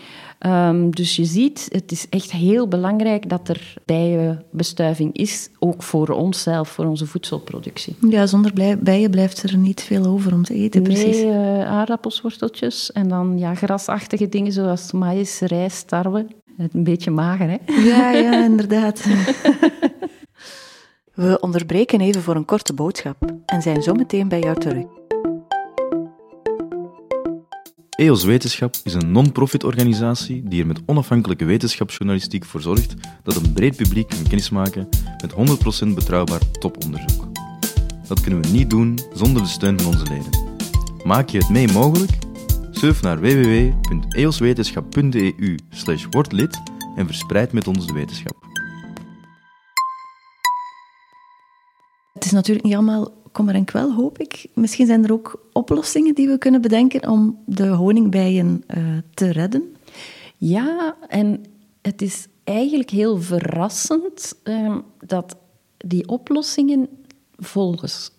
Um, 0.47 0.91
dus 0.91 1.17
je 1.17 1.25
ziet, 1.25 1.69
het 1.73 1.93
is 1.93 2.07
echt 2.09 2.31
heel 2.31 2.69
belangrijk 2.69 3.29
dat 3.29 3.49
er 3.49 3.75
bijenbestuiving 3.85 5.17
is, 5.17 5.51
ook 5.59 5.83
voor 5.83 6.09
onszelf, 6.09 6.69
voor 6.69 6.85
onze 6.85 7.07
voedselproductie. 7.07 7.97
Ja, 8.09 8.27
zonder 8.27 8.79
bijen 8.81 9.11
blijft 9.11 9.43
er 9.43 9.57
niet 9.57 9.83
veel 9.83 10.05
over 10.07 10.33
om 10.33 10.45
te 10.45 10.55
eten, 10.55 10.83
precies. 10.83 11.17
Nee, 11.17 11.27
uh, 11.27 11.67
aardappels, 11.67 12.21
worteltjes 12.21 12.93
en 12.93 13.09
dan 13.09 13.39
ja, 13.39 13.55
grasachtige 13.55 14.29
dingen 14.29 14.53
zoals 14.53 14.93
maïs, 14.93 15.41
rijst, 15.41 15.89
tarwe. 15.89 16.27
Een 16.59 16.85
beetje 16.85 17.11
mager, 17.11 17.49
hè? 17.49 17.83
Ja, 17.83 18.11
ja, 18.11 18.45
inderdaad. 18.51 19.05
We 21.15 21.41
onderbreken 21.41 22.01
even 22.01 22.23
voor 22.23 22.37
een 22.37 22.45
korte 22.45 22.73
boodschap 22.73 23.17
en 23.47 23.63
zijn 23.63 23.83
zo 23.83 23.95
meteen 23.95 24.29
bij 24.29 24.41
jou 24.41 24.59
terug. 24.59 25.00
EOS 28.01 28.25
Wetenschap 28.25 28.75
is 28.85 28.95
een 28.95 29.13
non-profit 29.13 29.65
organisatie 29.65 30.43
die 30.45 30.61
er 30.61 30.67
met 30.67 30.81
onafhankelijke 30.87 31.45
wetenschapsjournalistiek 31.45 32.45
voor 32.45 32.61
zorgt 32.61 32.95
dat 33.23 33.37
een 33.37 33.53
breed 33.53 33.77
publiek 33.77 34.09
kan 34.09 34.23
kennismaken 34.23 34.89
met 35.23 35.33
100% 35.33 35.37
betrouwbaar 35.95 36.51
toponderzoek. 36.51 37.29
Dat 38.09 38.21
kunnen 38.21 38.43
we 38.43 38.49
niet 38.49 38.71
doen 38.71 38.99
zonder 39.13 39.43
de 39.43 39.49
steun 39.49 39.81
van 39.81 39.93
onze 39.93 40.07
leden. 40.09 40.31
Maak 41.05 41.29
je 41.29 41.39
het 41.39 41.49
mee 41.49 41.73
mogelijk? 41.73 42.11
Surf 42.71 43.03
naar 43.03 43.21
www.eoswetenschap.eu 43.21 45.59
word 46.11 46.33
lid 46.33 46.61
en 46.97 47.07
verspreid 47.07 47.53
met 47.53 47.67
ons 47.67 47.87
de 47.87 47.93
wetenschap. 47.93 48.37
Het 52.13 52.25
is 52.25 52.31
natuurlijk 52.31 52.67
niet 52.67 52.75
allemaal 52.75 53.20
kommer 53.33 53.55
en 53.55 53.65
kwel, 53.65 53.95
hoop 53.95 54.19
ik. 54.19 54.47
Misschien 54.55 54.87
zijn 54.87 55.05
er 55.05 55.13
ook 55.13 55.49
oplossingen 55.53 56.15
die 56.15 56.29
we 56.29 56.39
kunnen 56.39 56.61
bedenken 56.61 57.09
om 57.09 57.39
de 57.47 57.69
honingbijen 57.69 58.65
uh, 58.77 58.99
te 59.15 59.31
redden. 59.31 59.77
Ja, 60.37 60.97
en 61.09 61.45
het 61.83 62.03
is 62.03 62.27
eigenlijk 62.45 62.91
heel 62.91 63.21
verrassend 63.21 64.35
uh, 64.45 64.77
dat 65.07 65.37
die 65.77 66.09
oplossingen 66.09 66.89
volgens 67.37 68.11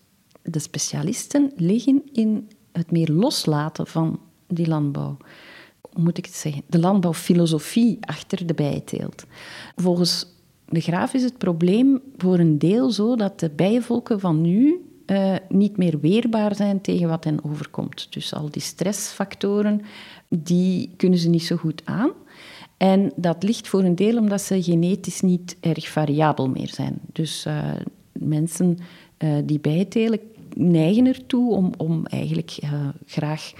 de 0.42 0.58
specialisten 0.58 1.52
liggen 1.56 2.02
in 2.12 2.48
het 2.72 2.90
meer 2.90 3.10
loslaten 3.10 3.86
van 3.86 4.20
die 4.46 4.68
landbouw. 4.68 5.16
Hoe 5.80 6.02
moet 6.02 6.18
ik 6.18 6.24
het 6.24 6.34
zeggen? 6.34 6.62
De 6.66 6.78
landbouwfilosofie 6.78 7.98
achter 8.00 8.46
de 8.46 8.54
bijenteelt. 8.54 9.24
Volgens 9.76 10.26
de 10.68 10.80
graaf 10.80 11.14
is 11.14 11.22
het 11.22 11.38
probleem 11.38 12.00
voor 12.16 12.38
een 12.38 12.58
deel 12.58 12.90
zo 12.90 13.16
dat 13.16 13.40
de 13.40 13.50
bijenvolken 13.50 14.20
van 14.20 14.40
nu 14.40 14.80
uh, 15.12 15.34
niet 15.48 15.76
meer 15.76 16.00
weerbaar 16.00 16.54
zijn 16.54 16.80
tegen 16.80 17.08
wat 17.08 17.24
hen 17.24 17.44
overkomt. 17.44 18.06
Dus 18.10 18.34
al 18.34 18.50
die 18.50 18.62
stressfactoren, 18.62 19.80
die 20.28 20.90
kunnen 20.96 21.18
ze 21.18 21.28
niet 21.28 21.44
zo 21.44 21.56
goed 21.56 21.82
aan. 21.84 22.10
En 22.76 23.12
dat 23.16 23.42
ligt 23.42 23.68
voor 23.68 23.82
een 23.82 23.94
deel 23.94 24.18
omdat 24.18 24.40
ze 24.42 24.62
genetisch 24.62 25.20
niet 25.20 25.56
erg 25.60 25.88
variabel 25.88 26.48
meer 26.48 26.68
zijn. 26.68 27.00
Dus 27.12 27.46
uh, 27.46 27.70
mensen 28.12 28.78
uh, 29.18 29.34
die 29.44 29.60
bijtelen 29.60 30.20
neigen 30.54 31.06
ertoe 31.06 31.54
om, 31.54 31.72
om 31.76 32.06
eigenlijk 32.06 32.58
graag 33.06 33.52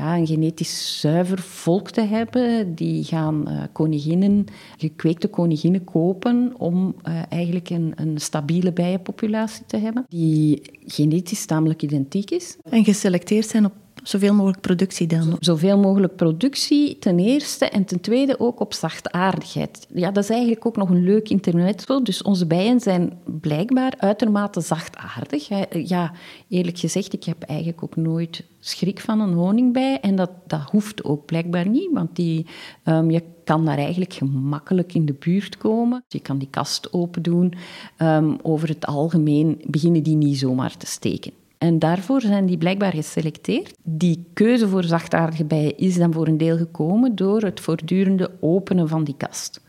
ja, 0.00 0.16
een 0.16 0.26
genetisch 0.26 1.00
zuiver 1.00 1.38
volk 1.38 1.90
te 1.90 2.00
hebben. 2.00 2.74
Die 2.74 3.04
gaan 3.04 3.44
uh, 3.48 4.42
gekweekte 4.76 5.28
koninginnen 5.28 5.84
kopen 5.84 6.54
om 6.58 6.94
uh, 7.08 7.22
eigenlijk 7.28 7.70
een, 7.70 7.92
een 7.96 8.18
stabiele 8.18 8.72
bijenpopulatie 8.72 9.66
te 9.66 9.76
hebben, 9.76 10.04
die 10.08 10.62
genetisch 10.86 11.46
tamelijk 11.46 11.82
identiek 11.82 12.30
is. 12.30 12.56
En 12.70 12.84
geselecteerd 12.84 13.46
zijn 13.46 13.64
op 13.64 13.72
Zoveel 14.02 14.34
mogelijk 14.34 14.60
productie 14.60 15.06
dan? 15.06 15.36
Zoveel 15.40 15.78
mogelijk 15.78 16.16
productie, 16.16 16.98
ten 16.98 17.18
eerste. 17.18 17.64
En 17.64 17.84
ten 17.84 18.00
tweede 18.00 18.40
ook 18.40 18.60
op 18.60 18.74
zachtaardigheid. 18.74 19.86
Ja, 19.94 20.10
dat 20.10 20.24
is 20.24 20.30
eigenlijk 20.30 20.66
ook 20.66 20.76
nog 20.76 20.90
een 20.90 21.04
leuk 21.04 21.28
intermezzo. 21.28 22.02
Dus 22.02 22.22
onze 22.22 22.46
bijen 22.46 22.80
zijn 22.80 23.18
blijkbaar 23.24 23.94
uitermate 23.96 24.60
zachtaardig. 24.60 25.48
Ja, 25.88 26.12
eerlijk 26.48 26.78
gezegd, 26.78 27.12
ik 27.12 27.24
heb 27.24 27.42
eigenlijk 27.42 27.82
ook 27.82 27.96
nooit 27.96 28.44
schrik 28.60 29.00
van 29.00 29.20
een 29.20 29.32
honingbij. 29.32 30.00
En 30.00 30.16
dat, 30.16 30.30
dat 30.46 30.70
hoeft 30.70 31.04
ook 31.04 31.24
blijkbaar 31.24 31.68
niet, 31.68 31.90
want 31.92 32.16
die, 32.16 32.46
um, 32.84 33.10
je 33.10 33.22
kan 33.44 33.64
daar 33.64 33.78
eigenlijk 33.78 34.12
gemakkelijk 34.12 34.94
in 34.94 35.06
de 35.06 35.14
buurt 35.18 35.56
komen. 35.56 36.04
Je 36.08 36.20
kan 36.20 36.38
die 36.38 36.48
kast 36.50 36.92
open 36.92 37.22
doen. 37.22 37.54
Um, 37.98 38.36
over 38.42 38.68
het 38.68 38.86
algemeen 38.86 39.62
beginnen 39.66 40.02
die 40.02 40.16
niet 40.16 40.38
zomaar 40.38 40.76
te 40.76 40.86
steken. 40.86 41.32
En 41.60 41.78
daarvoor 41.78 42.20
zijn 42.20 42.46
die 42.46 42.58
blijkbaar 42.58 42.92
geselecteerd. 42.92 43.74
Die 43.82 44.24
keuze 44.34 44.68
voor 44.68 44.84
zachtaardige 44.84 45.44
bijen 45.44 45.76
is 45.76 45.96
dan 45.96 46.12
voor 46.12 46.26
een 46.26 46.38
deel 46.38 46.56
gekomen 46.56 47.16
door 47.16 47.42
het 47.42 47.60
voortdurende 47.60 48.30
openen 48.40 48.88
van 48.88 49.04
die 49.04 49.14
kast. 49.16 49.60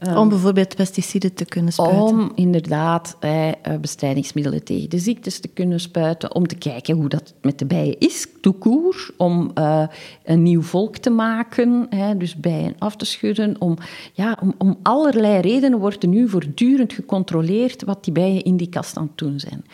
Om 0.00 0.06
ehm, 0.06 0.28
bijvoorbeeld 0.28 0.76
pesticiden 0.76 1.34
te 1.34 1.44
kunnen 1.44 1.72
spuiten? 1.72 2.02
Om 2.02 2.32
inderdaad 2.34 3.16
eh, 3.20 3.50
bestrijdingsmiddelen 3.80 4.64
tegen 4.64 4.90
de 4.90 4.98
ziektes 4.98 5.40
te 5.40 5.48
kunnen 5.48 5.80
spuiten. 5.80 6.34
Om 6.34 6.46
te 6.46 6.56
kijken 6.56 6.96
hoe 6.96 7.08
dat 7.08 7.34
met 7.42 7.58
de 7.58 7.66
bijen 7.66 7.98
is, 7.98 8.26
toekoer. 8.40 9.10
Om 9.16 9.50
uh, 9.54 9.86
een 10.24 10.42
nieuw 10.42 10.62
volk 10.62 10.96
te 10.96 11.10
maken, 11.10 11.86
hè, 11.90 12.16
dus 12.16 12.36
bijen 12.36 12.74
af 12.78 12.96
te 12.96 13.04
schudden. 13.04 13.60
Om, 13.60 13.76
ja, 14.12 14.38
om, 14.42 14.54
om 14.58 14.78
allerlei 14.82 15.40
redenen 15.40 15.78
wordt 15.78 16.02
er 16.02 16.08
nu 16.08 16.28
voortdurend 16.28 16.92
gecontroleerd 16.92 17.84
wat 17.84 18.04
die 18.04 18.12
bijen 18.12 18.44
in 18.44 18.56
die 18.56 18.68
kast 18.68 18.96
aan 18.96 19.06
het 19.06 19.18
doen 19.18 19.40
zijn. 19.40 19.64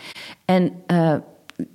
En... 0.44 0.72
Uh, 0.86 1.14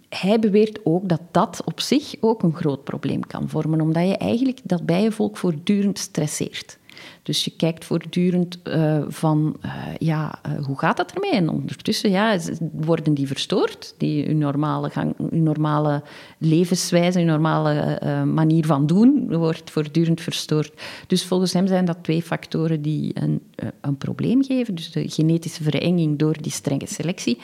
hij 0.10 0.40
beweert 0.40 0.80
ook 0.84 1.10
dat 1.10 1.22
dat 1.32 1.62
op 1.66 1.80
zich 1.80 2.16
ook 2.20 2.44
een 2.44 2.56
groot 2.56 2.84
probleem 2.84 3.28
kan 3.28 3.50
vormen, 3.50 3.82
omdat 3.82 4.08
je 4.08 4.18
eigenlijk 4.18 4.60
dat 4.64 4.86
bijenvolk 4.86 5.38
voortdurend 5.38 6.00
stresseert. 6.00 6.78
Dus 7.24 7.46
je 7.46 7.52
kijkt 7.58 7.86
voortdurend 7.86 8.60
uh, 8.64 9.04
van, 9.08 9.58
uh, 9.66 9.72
ja, 9.98 10.40
uh, 10.46 10.66
hoe 10.66 10.80
gaat 10.80 10.98
dat 10.98 11.12
ermee? 11.12 11.32
En 11.32 11.50
ondertussen 11.50 12.10
ja, 12.10 12.40
worden 12.72 13.14
die 13.14 13.28
verstoord, 13.28 13.94
die 13.98 14.26
hun 14.26 14.38
normale, 14.38 14.90
gang, 14.90 15.14
hun 15.30 15.44
normale 15.44 16.04
levenswijze, 16.38 17.18
hun 17.18 17.28
normale 17.28 18.00
manier 18.26 18.66
van 18.66 18.86
doen, 18.86 19.38
wordt 19.38 19.72
voortdurend 19.72 20.22
verstoord. 20.22 20.82
Dus 21.08 21.26
volgens 21.26 21.54
hem 21.54 21.68
zijn 21.68 21.86
dat 21.86 21.98
twee 22.02 22.22
factoren 22.22 22.82
die 22.82 23.12
een, 23.14 23.42
een 23.82 23.98
probleem 23.98 24.44
geven. 24.44 24.76
Dus 24.76 24.92
de 24.92 25.10
genetische 25.10 25.64
verenging 25.64 26.20
door 26.20 26.42
die 26.42 26.52
strenge 26.52 26.88
selectie 26.88 27.38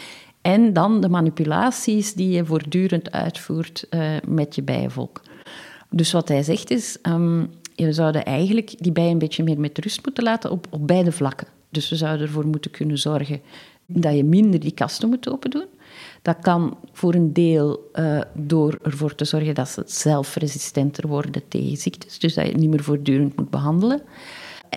en 0.44 0.74
dan 0.74 1.02
de 1.02 1.10
manipulaties 1.10 2.14
die 2.14 2.30
je 2.30 2.46
voortdurend 2.46 3.12
uitvoert 3.12 3.88
met 4.28 4.56
je 4.56 4.64
bijenvolk. 4.64 5.22
Dus 5.90 6.12
wat 6.12 6.28
hij 6.28 6.44
zegt 6.44 6.72
is, 6.72 6.98
um, 7.02 7.50
we 7.76 7.94
zouden 7.94 8.26
eigenlijk 8.26 8.74
die 8.78 8.92
bijen 8.92 9.12
een 9.12 9.18
beetje 9.18 9.44
meer 9.44 9.60
met 9.60 9.78
rust 9.78 10.06
moeten 10.06 10.24
laten 10.24 10.52
op, 10.52 10.68
op 10.70 10.88
beide 10.88 11.12
vlakken. 11.12 11.48
Dus 11.70 11.90
we 11.90 11.96
zouden 11.96 12.28
ervoor 12.28 12.48
moeten 12.48 12.72
kunnen 12.72 12.98
zorgen 12.98 13.42
dat 13.86 14.16
je 14.16 14.24
minder 14.24 14.60
die 14.60 14.72
kasten 14.72 15.10
moet 15.10 15.30
open 15.30 15.50
doen. 15.50 15.66
Dat 16.22 16.38
kan 16.42 16.78
voor 16.92 17.14
een 17.14 17.34
deel 17.34 17.90
uh, 17.94 18.22
door 18.34 18.80
ervoor 18.84 19.16
te 19.16 19.26
zorgen 19.26 19.56
dat 19.56 19.70
ze 19.70 19.84
zelfresistenter 19.86 21.08
worden 21.08 21.48
tegen 21.48 21.78
ziektes. 21.78 22.20
Dus 22.20 22.34
dat 22.34 22.46
je 22.46 22.52
het 22.52 22.60
niet 22.60 22.70
meer 22.70 22.84
voortdurend 22.84 23.36
moet 23.36 23.50
behandelen. 23.50 24.02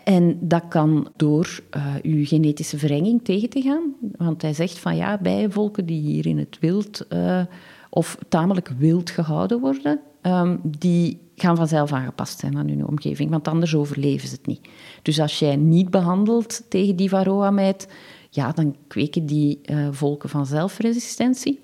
En 0.04 0.38
dat 0.40 0.62
kan 0.68 1.08
door 1.16 1.60
uh, 1.76 1.94
uw 2.02 2.24
genetische 2.24 2.78
verenging 2.78 3.24
tegen 3.24 3.50
te 3.50 3.60
gaan. 3.60 3.94
Want 4.16 4.42
hij 4.42 4.54
zegt 4.54 4.78
van 4.78 4.96
ja, 4.96 5.18
bijenvolken 5.18 5.86
die 5.86 6.00
hier 6.00 6.26
in 6.26 6.38
het 6.38 6.58
wild 6.60 7.06
uh, 7.12 7.42
of 7.90 8.18
tamelijk 8.28 8.68
wild 8.78 9.10
gehouden 9.10 9.60
worden, 9.60 10.00
um, 10.22 10.60
die 10.78 11.20
gaan 11.36 11.56
vanzelf 11.56 11.92
aangepast 11.92 12.38
zijn 12.38 12.56
aan 12.56 12.68
hun 12.68 12.86
omgeving, 12.86 13.30
want 13.30 13.48
anders 13.48 13.74
overleven 13.74 14.28
ze 14.28 14.34
het 14.34 14.46
niet. 14.46 14.68
Dus 15.02 15.20
als 15.20 15.38
jij 15.38 15.56
niet 15.56 15.90
behandelt 15.90 16.62
tegen 16.68 16.96
die 16.96 17.08
varroa-mijt, 17.08 17.88
ja, 18.30 18.52
dan 18.52 18.76
kweken 18.86 19.26
die 19.26 19.60
uh, 19.64 19.88
volken 19.90 20.28
vanzelf 20.28 20.78
resistentie. 20.78 21.60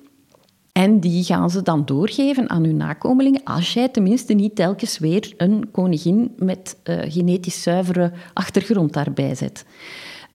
En 0.73 1.01
die 1.01 1.25
gaan 1.25 1.51
ze 1.51 1.63
dan 1.63 1.85
doorgeven 1.85 2.51
aan 2.51 2.65
hun 2.65 2.77
nakomelingen, 2.77 3.45
als 3.45 3.73
jij 3.73 3.89
tenminste 3.89 4.33
niet 4.33 4.57
telkens 4.57 4.99
weer 4.99 5.35
een 5.37 5.71
koningin 5.71 6.33
met 6.37 6.77
uh, 6.85 7.01
genetisch 7.09 7.63
zuivere 7.63 8.13
achtergrond 8.33 8.93
daarbij 8.93 9.35
zet. 9.35 9.65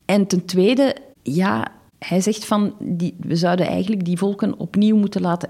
En 0.06 0.28
ten 0.28 0.46
tweede, 0.46 0.96
ja, 1.24 1.68
hij 2.00 2.22
zegt 2.22 2.46
van, 2.46 2.76
die, 2.80 3.16
we 3.20 3.36
zouden 3.36 3.68
eigenlijk 3.68 4.06
die 4.06 4.18
volken 4.18 4.60
opnieuw 4.60 4.98
moeten 4.98 5.22
laten 5.22 5.50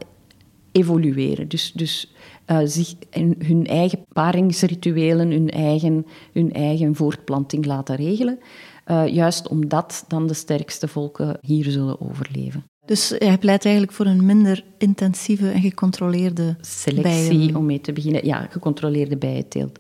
evolueren. 0.72 1.48
Dus, 1.48 1.72
dus 1.72 2.14
uh, 2.48 2.60
zich 2.64 2.96
hun 3.40 3.66
eigen 3.66 4.06
paringsrituelen, 4.14 5.32
hun 5.32 5.50
eigen, 5.50 6.06
hun 6.34 6.54
eigen 6.54 6.96
voortplanting 6.96 7.66
laten 7.66 7.96
regelen. 7.96 8.40
Uh, 8.88 9.08
juist 9.08 9.48
omdat 9.48 10.06
dan 10.08 10.28
de 10.28 10.34
sterkste 10.34 10.88
volken 10.88 11.38
hier 11.42 11.72
zullen 11.72 12.02
overleven. 12.02 12.64
Dus 12.88 13.14
hij 13.18 13.38
pleit 13.38 13.66
eigenlijk 13.66 13.96
voor 13.96 14.06
een 14.06 14.26
minder 14.26 14.64
intensieve 14.78 15.50
en 15.52 15.62
gecontroleerde 15.62 16.56
selectie, 16.62 17.38
bijen. 17.38 17.56
om 17.56 17.66
mee 17.66 17.82
te 17.82 17.94
beginnen. 17.94 18.26
Ja, 18.26 18.48
gecontroleerde 18.50 19.18
bijenteelt. 19.18 19.80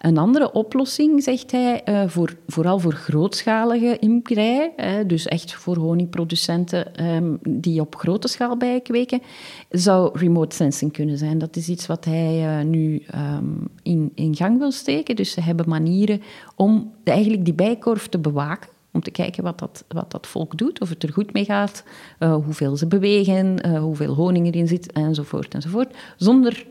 Een 0.00 0.18
andere 0.18 0.52
oplossing, 0.52 1.22
zegt 1.22 1.50
hij, 1.50 1.82
uh, 1.88 2.02
voor, 2.06 2.36
vooral 2.46 2.78
voor 2.78 2.92
grootschalige 2.92 3.96
imkerij, 3.98 4.72
dus 5.06 5.26
echt 5.26 5.54
voor 5.54 5.76
honingproducenten 5.76 7.06
um, 7.14 7.38
die 7.48 7.80
op 7.80 7.96
grote 7.96 8.28
schaal 8.28 8.56
bijen 8.56 8.82
kweken, 8.82 9.22
zou 9.70 10.18
remote 10.18 10.56
sensing 10.56 10.92
kunnen 10.92 11.18
zijn. 11.18 11.38
Dat 11.38 11.56
is 11.56 11.68
iets 11.68 11.86
wat 11.86 12.04
hij 12.04 12.58
uh, 12.58 12.64
nu 12.64 13.02
um, 13.14 13.68
in, 13.82 14.12
in 14.14 14.36
gang 14.36 14.58
wil 14.58 14.72
steken. 14.72 15.16
Dus 15.16 15.30
ze 15.30 15.40
hebben 15.40 15.68
manieren 15.68 16.22
om 16.54 16.92
eigenlijk 17.04 17.44
die 17.44 17.54
bijkorf 17.54 18.06
te 18.06 18.18
bewaken 18.18 18.74
om 18.96 19.02
te 19.02 19.10
kijken 19.10 19.42
wat 19.42 19.58
dat, 19.58 19.84
wat 19.88 20.10
dat 20.10 20.26
volk 20.26 20.58
doet, 20.58 20.80
of 20.80 20.88
het 20.88 21.02
er 21.02 21.12
goed 21.12 21.32
mee 21.32 21.44
gaat, 21.44 21.84
uh, 22.20 22.34
hoeveel 22.34 22.76
ze 22.76 22.86
bewegen, 22.86 23.66
uh, 23.66 23.78
hoeveel 23.78 24.14
honing 24.14 24.46
erin 24.46 24.68
zit, 24.68 24.92
enzovoort, 24.92 25.54
enzovoort, 25.54 25.96
zonder 26.16 26.66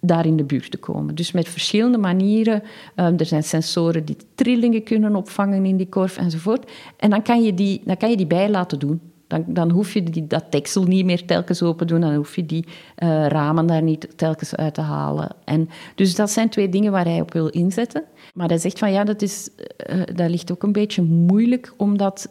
daar 0.00 0.26
in 0.26 0.36
de 0.36 0.44
buurt 0.44 0.70
te 0.70 0.76
komen. 0.76 1.14
Dus 1.14 1.32
met 1.32 1.48
verschillende 1.48 1.98
manieren. 1.98 2.62
Uh, 2.96 3.20
er 3.20 3.26
zijn 3.26 3.42
sensoren 3.42 4.04
die 4.04 4.16
trillingen 4.34 4.82
kunnen 4.82 5.16
opvangen 5.16 5.64
in 5.64 5.76
die 5.76 5.88
korf, 5.88 6.16
enzovoort. 6.16 6.70
En 6.96 7.10
dan 7.10 7.22
kan 7.22 7.42
je 7.42 7.54
die, 7.54 7.82
dan 7.84 7.96
kan 7.96 8.10
je 8.10 8.16
die 8.16 8.26
bij 8.26 8.50
laten 8.50 8.78
doen. 8.78 9.00
Dan, 9.26 9.44
dan 9.46 9.70
hoef 9.70 9.92
je 9.92 10.02
die, 10.02 10.26
dat 10.26 10.52
deksel 10.52 10.84
niet 10.84 11.04
meer 11.04 11.24
telkens 11.24 11.62
open 11.62 11.86
doen. 11.86 12.00
Dan 12.00 12.14
hoef 12.14 12.36
je 12.36 12.46
die 12.46 12.64
uh, 12.66 13.26
ramen 13.26 13.66
daar 13.66 13.82
niet 13.82 14.08
telkens 14.16 14.56
uit 14.56 14.74
te 14.74 14.80
halen. 14.80 15.28
En, 15.44 15.68
dus 15.94 16.14
dat 16.14 16.30
zijn 16.30 16.48
twee 16.48 16.68
dingen 16.68 16.92
waar 16.92 17.04
hij 17.04 17.20
op 17.20 17.32
wil 17.32 17.48
inzetten. 17.48 18.04
Maar 18.34 18.48
hij 18.48 18.58
zegt 18.58 18.78
van 18.78 18.92
ja, 18.92 19.04
dat, 19.04 19.22
is, 19.22 19.48
uh, 19.90 20.02
dat 20.14 20.30
ligt 20.30 20.52
ook 20.52 20.62
een 20.62 20.72
beetje 20.72 21.02
moeilijk, 21.02 21.72
omdat 21.76 22.28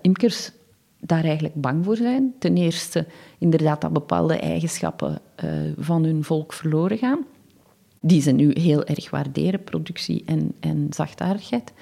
imkers 0.00 0.50
daar 1.00 1.24
eigenlijk 1.24 1.54
bang 1.54 1.84
voor 1.84 1.96
zijn. 1.96 2.34
Ten 2.38 2.56
eerste 2.56 3.06
inderdaad 3.38 3.80
dat 3.80 3.92
bepaalde 3.92 4.38
eigenschappen 4.38 5.18
van 5.78 6.04
hun 6.04 6.24
volk 6.24 6.52
verloren 6.52 6.98
gaan. 6.98 7.18
Die 8.00 8.20
ze 8.20 8.30
nu 8.30 8.50
heel 8.52 8.84
erg 8.84 9.10
waarderen, 9.10 9.64
productie 9.64 10.22
en, 10.26 10.52
en 10.60 10.86
zachtaardigheid. 10.90 11.72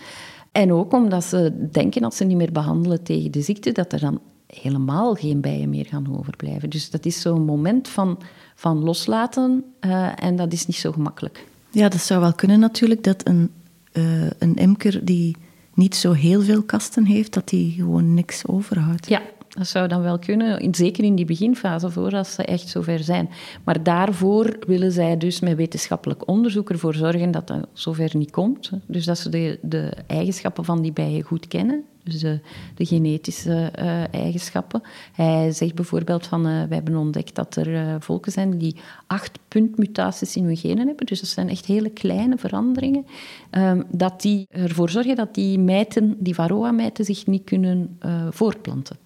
En 0.54 0.72
ook 0.72 0.92
omdat 0.92 1.24
ze 1.24 1.68
denken 1.70 2.04
als 2.04 2.16
ze 2.16 2.24
niet 2.24 2.36
meer 2.36 2.52
behandelen 2.52 3.02
tegen 3.02 3.32
de 3.32 3.42
ziekte, 3.42 3.72
dat 3.72 3.92
er 3.92 4.00
dan 4.00 4.20
helemaal 4.46 5.14
geen 5.14 5.40
bijen 5.40 5.68
meer 5.68 5.86
gaan 5.86 6.18
overblijven. 6.18 6.70
Dus 6.70 6.90
dat 6.90 7.06
is 7.06 7.20
zo'n 7.20 7.44
moment 7.44 7.88
van, 7.88 8.18
van 8.54 8.84
loslaten 8.84 9.64
uh, 9.80 10.24
en 10.24 10.36
dat 10.36 10.52
is 10.52 10.66
niet 10.66 10.76
zo 10.76 10.92
gemakkelijk. 10.92 11.46
Ja, 11.70 11.88
dat 11.88 12.00
zou 12.00 12.20
wel 12.20 12.32
kunnen 12.32 12.60
natuurlijk, 12.60 13.04
dat 13.04 13.26
een, 13.26 13.50
uh, 13.92 14.30
een 14.38 14.54
imker 14.54 15.04
die 15.04 15.36
niet 15.74 15.94
zo 15.94 16.12
heel 16.12 16.42
veel 16.42 16.62
kasten 16.62 17.04
heeft, 17.04 17.32
dat 17.32 17.48
die 17.48 17.72
gewoon 17.72 18.14
niks 18.14 18.46
overhoudt. 18.46 19.08
Ja, 19.08 19.22
dat 19.54 19.66
zou 19.66 19.88
dan 19.88 20.02
wel 20.02 20.18
kunnen, 20.18 20.74
zeker 20.74 21.04
in 21.04 21.14
die 21.14 21.24
beginfase, 21.24 21.90
voordat 21.90 22.26
ze 22.26 22.44
echt 22.44 22.68
zover 22.68 22.98
zijn. 22.98 23.28
Maar 23.64 23.82
daarvoor 23.82 24.56
willen 24.66 24.92
zij 24.92 25.16
dus 25.16 25.40
met 25.40 25.56
wetenschappelijk 25.56 26.28
onderzoek 26.28 26.70
ervoor 26.70 26.94
zorgen 26.94 27.30
dat 27.30 27.46
dat 27.46 27.66
zover 27.72 28.16
niet 28.16 28.30
komt. 28.30 28.70
Dus 28.86 29.04
dat 29.04 29.18
ze 29.18 29.28
de, 29.28 29.58
de 29.62 29.92
eigenschappen 30.06 30.64
van 30.64 30.82
die 30.82 30.92
bijen 30.92 31.22
goed 31.22 31.48
kennen, 31.48 31.84
dus 32.02 32.20
de, 32.20 32.40
de 32.74 32.86
genetische 32.86 33.72
uh, 33.78 34.14
eigenschappen. 34.14 34.82
Hij 35.12 35.52
zegt 35.52 35.74
bijvoorbeeld 35.74 36.26
van, 36.26 36.40
uh, 36.40 36.52
wij 36.52 36.76
hebben 36.76 36.96
ontdekt 36.96 37.34
dat 37.34 37.56
er 37.56 37.68
uh, 37.68 37.94
volken 37.98 38.32
zijn 38.32 38.58
die 38.58 38.76
acht 39.06 39.38
puntmutaties 39.48 40.36
in 40.36 40.44
hun 40.44 40.56
genen 40.56 40.86
hebben. 40.86 41.06
Dus 41.06 41.20
dat 41.20 41.28
zijn 41.28 41.48
echt 41.48 41.66
hele 41.66 41.90
kleine 41.90 42.36
veranderingen. 42.38 43.06
Um, 43.50 43.84
dat 43.90 44.20
die 44.20 44.46
ervoor 44.50 44.90
zorgen 44.90 45.16
dat 45.16 45.34
die 45.34 45.58
mijten, 45.58 46.16
die 46.18 46.34
varroa-mijten, 46.34 47.04
zich 47.04 47.26
niet 47.26 47.44
kunnen 47.44 47.98
voortplanten. 48.30 49.03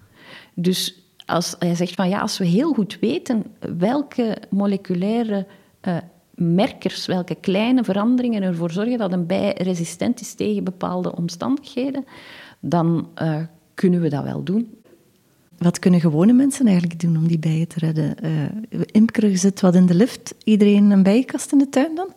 Dus 0.61 1.03
als 1.25 1.55
hij 1.59 1.75
zegt 1.75 1.93
van 1.93 2.09
ja, 2.09 2.19
als 2.19 2.37
we 2.37 2.45
heel 2.45 2.73
goed 2.73 2.97
weten 3.01 3.43
welke 3.77 4.37
moleculaire 4.49 5.45
uh, 5.87 5.97
merkers, 6.33 7.05
welke 7.05 7.35
kleine 7.35 7.83
veranderingen 7.83 8.41
ervoor 8.41 8.71
zorgen 8.71 8.97
dat 8.97 9.13
een 9.13 9.25
bij 9.25 9.53
resistent 9.57 10.21
is 10.21 10.33
tegen 10.33 10.63
bepaalde 10.63 11.15
omstandigheden, 11.15 12.05
dan 12.59 13.09
uh, 13.21 13.35
kunnen 13.73 14.01
we 14.01 14.09
dat 14.09 14.23
wel 14.23 14.43
doen. 14.43 14.73
Wat 15.57 15.79
kunnen 15.79 15.99
gewone 15.99 16.33
mensen 16.33 16.67
eigenlijk 16.67 16.99
doen 16.99 17.17
om 17.17 17.27
die 17.27 17.39
bijen 17.39 17.67
te 17.67 17.79
redden? 17.79 18.15
Uh, 18.23 18.81
imker 18.85 19.37
zit 19.37 19.61
wat 19.61 19.75
in 19.75 19.85
de 19.85 19.93
lift, 19.93 20.35
iedereen 20.43 20.91
een 20.91 21.03
bijenkast 21.03 21.51
in 21.51 21.57
de 21.57 21.69
tuin 21.69 21.95
dan? 21.95 22.13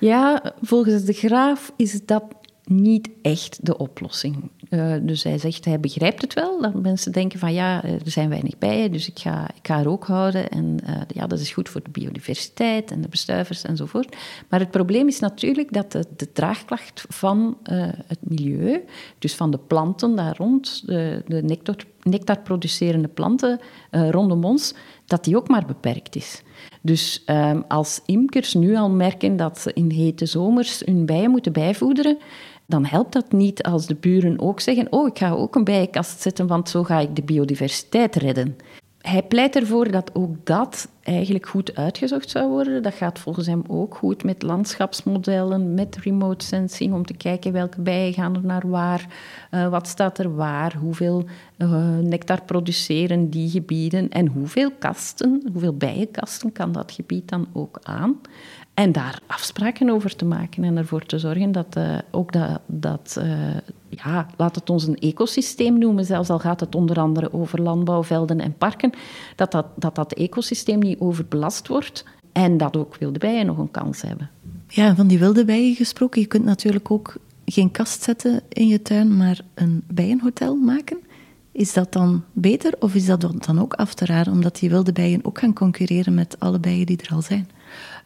Ja, 0.00 0.54
volgens 0.60 1.04
de 1.04 1.12
graaf 1.12 1.72
is 1.76 2.06
dat 2.06 2.24
niet 2.68 3.08
echt 3.22 3.58
de 3.62 3.76
oplossing. 3.76 4.50
Uh, 4.70 4.94
dus 5.02 5.22
hij 5.22 5.38
zegt, 5.38 5.64
hij 5.64 5.80
begrijpt 5.80 6.22
het 6.22 6.34
wel, 6.34 6.60
dat 6.60 6.74
mensen 6.74 7.12
denken 7.12 7.38
van 7.38 7.52
ja, 7.52 7.84
er 7.84 8.00
zijn 8.04 8.28
weinig 8.28 8.58
bijen, 8.58 8.92
dus 8.92 9.08
ik 9.08 9.18
ga, 9.18 9.48
ik 9.54 9.66
ga 9.66 9.78
er 9.78 9.88
ook 9.88 10.06
houden. 10.06 10.48
En 10.48 10.78
uh, 10.86 10.96
ja, 11.08 11.26
dat 11.26 11.40
is 11.40 11.52
goed 11.52 11.68
voor 11.68 11.82
de 11.82 11.90
biodiversiteit 11.90 12.90
en 12.90 13.00
de 13.00 13.08
bestuivers 13.08 13.62
enzovoort. 13.62 14.16
Maar 14.48 14.60
het 14.60 14.70
probleem 14.70 15.08
is 15.08 15.18
natuurlijk 15.18 15.72
dat 15.72 15.92
de, 15.92 16.04
de 16.16 16.32
draagkracht 16.32 17.04
van 17.08 17.56
het 18.06 18.18
milieu, 18.20 18.84
dus 19.18 19.34
van 19.34 19.50
de 19.50 19.58
planten 19.58 20.16
daar 20.16 20.36
rond, 20.36 20.86
de, 20.86 21.22
de 21.26 21.42
nectar, 21.42 21.76
nectarproducerende 22.02 23.08
planten 23.08 23.60
rondom 23.90 24.44
ons, 24.44 24.74
dat 25.06 25.24
die 25.24 25.36
ook 25.36 25.48
maar 25.48 25.66
beperkt 25.66 26.16
is. 26.16 26.42
Dus 26.82 27.22
um, 27.26 27.64
als 27.68 28.00
imkers 28.06 28.54
nu 28.54 28.76
al 28.76 28.90
merken 28.90 29.36
dat 29.36 29.58
ze 29.58 29.72
in 29.72 29.90
hete 29.90 30.26
zomers 30.26 30.82
hun 30.84 31.06
bijen 31.06 31.30
moeten 31.30 31.52
bijvoederen, 31.52 32.18
dan 32.68 32.84
helpt 32.84 33.12
dat 33.12 33.32
niet 33.32 33.62
als 33.62 33.86
de 33.86 33.94
buren 33.94 34.40
ook 34.40 34.60
zeggen: 34.60 34.92
Oh, 34.92 35.06
ik 35.06 35.18
ga 35.18 35.30
ook 35.30 35.54
een 35.54 35.64
bijenkast 35.64 36.20
zetten, 36.20 36.46
want 36.46 36.68
zo 36.68 36.84
ga 36.84 36.98
ik 36.98 37.16
de 37.16 37.22
biodiversiteit 37.22 38.16
redden. 38.16 38.56
Hij 38.98 39.22
pleit 39.22 39.56
ervoor 39.56 39.90
dat 39.90 40.14
ook 40.14 40.46
dat 40.46 40.88
eigenlijk 41.02 41.46
goed 41.46 41.76
uitgezocht 41.76 42.30
zou 42.30 42.50
worden. 42.50 42.82
Dat 42.82 42.94
gaat 42.94 43.18
volgens 43.18 43.46
hem 43.46 43.62
ook 43.68 43.94
goed 43.94 44.24
met 44.24 44.42
landschapsmodellen, 44.42 45.74
met 45.74 45.96
remote 45.96 46.44
sensing, 46.44 46.92
om 46.92 47.06
te 47.06 47.14
kijken 47.14 47.52
welke 47.52 47.80
bijen 47.80 48.12
gaan 48.12 48.34
er 48.34 48.44
naar 48.44 48.68
waar, 48.68 49.06
uh, 49.50 49.68
wat 49.68 49.88
staat 49.88 50.18
er 50.18 50.34
waar, 50.34 50.76
hoeveel 50.76 51.24
uh, 51.58 51.98
nectar 51.98 52.42
produceren 52.42 53.30
die 53.30 53.50
gebieden 53.50 54.08
en 54.08 54.26
hoeveel 54.26 54.70
kasten, 54.78 55.48
hoeveel 55.52 55.76
bijenkasten 55.76 56.52
kan 56.52 56.72
dat 56.72 56.92
gebied 56.92 57.28
dan 57.28 57.46
ook 57.52 57.78
aan. 57.82 58.20
En 58.78 58.92
daar 58.92 59.20
afspraken 59.26 59.90
over 59.90 60.16
te 60.16 60.24
maken 60.24 60.64
en 60.64 60.76
ervoor 60.76 61.06
te 61.06 61.18
zorgen 61.18 61.52
dat 61.52 61.76
uh, 61.76 61.98
ook 62.10 62.32
dat, 62.32 62.60
dat 62.66 63.16
uh, 63.18 63.56
ja, 63.88 64.26
laat 64.36 64.54
het 64.54 64.70
ons 64.70 64.86
een 64.86 64.98
ecosysteem 64.98 65.78
noemen, 65.78 66.04
zelfs 66.04 66.30
al 66.30 66.38
gaat 66.38 66.60
het 66.60 66.74
onder 66.74 66.98
andere 66.98 67.32
over 67.32 67.62
landbouwvelden 67.62 68.40
en 68.40 68.56
parken, 68.58 68.92
dat 69.36 69.52
dat, 69.52 69.66
dat, 69.76 69.94
dat 69.94 70.12
ecosysteem 70.12 70.78
niet 70.78 71.00
overbelast 71.00 71.68
wordt 71.68 72.04
en 72.32 72.56
dat 72.56 72.76
ook 72.76 72.96
wilde 72.96 73.18
bijen 73.18 73.46
nog 73.46 73.58
een 73.58 73.70
kans 73.70 74.02
hebben. 74.02 74.30
Ja, 74.68 74.94
van 74.94 75.06
die 75.06 75.18
wilde 75.18 75.44
bijen 75.44 75.74
gesproken, 75.74 76.20
je 76.20 76.26
kunt 76.26 76.44
natuurlijk 76.44 76.90
ook 76.90 77.16
geen 77.44 77.70
kast 77.70 78.02
zetten 78.02 78.40
in 78.48 78.66
je 78.66 78.82
tuin, 78.82 79.16
maar 79.16 79.40
een 79.54 79.82
bijenhotel 79.86 80.56
maken. 80.56 80.98
Is 81.52 81.72
dat 81.72 81.92
dan 81.92 82.24
beter 82.32 82.74
of 82.78 82.94
is 82.94 83.06
dat 83.06 83.20
dan 83.46 83.60
ook 83.60 83.74
af 83.74 83.94
te 83.94 84.06
raden, 84.06 84.32
omdat 84.32 84.58
die 84.58 84.70
wilde 84.70 84.92
bijen 84.92 85.24
ook 85.24 85.38
gaan 85.38 85.54
concurreren 85.54 86.14
met 86.14 86.36
alle 86.38 86.58
bijen 86.58 86.86
die 86.86 87.00
er 87.02 87.14
al 87.14 87.22
zijn? 87.22 87.48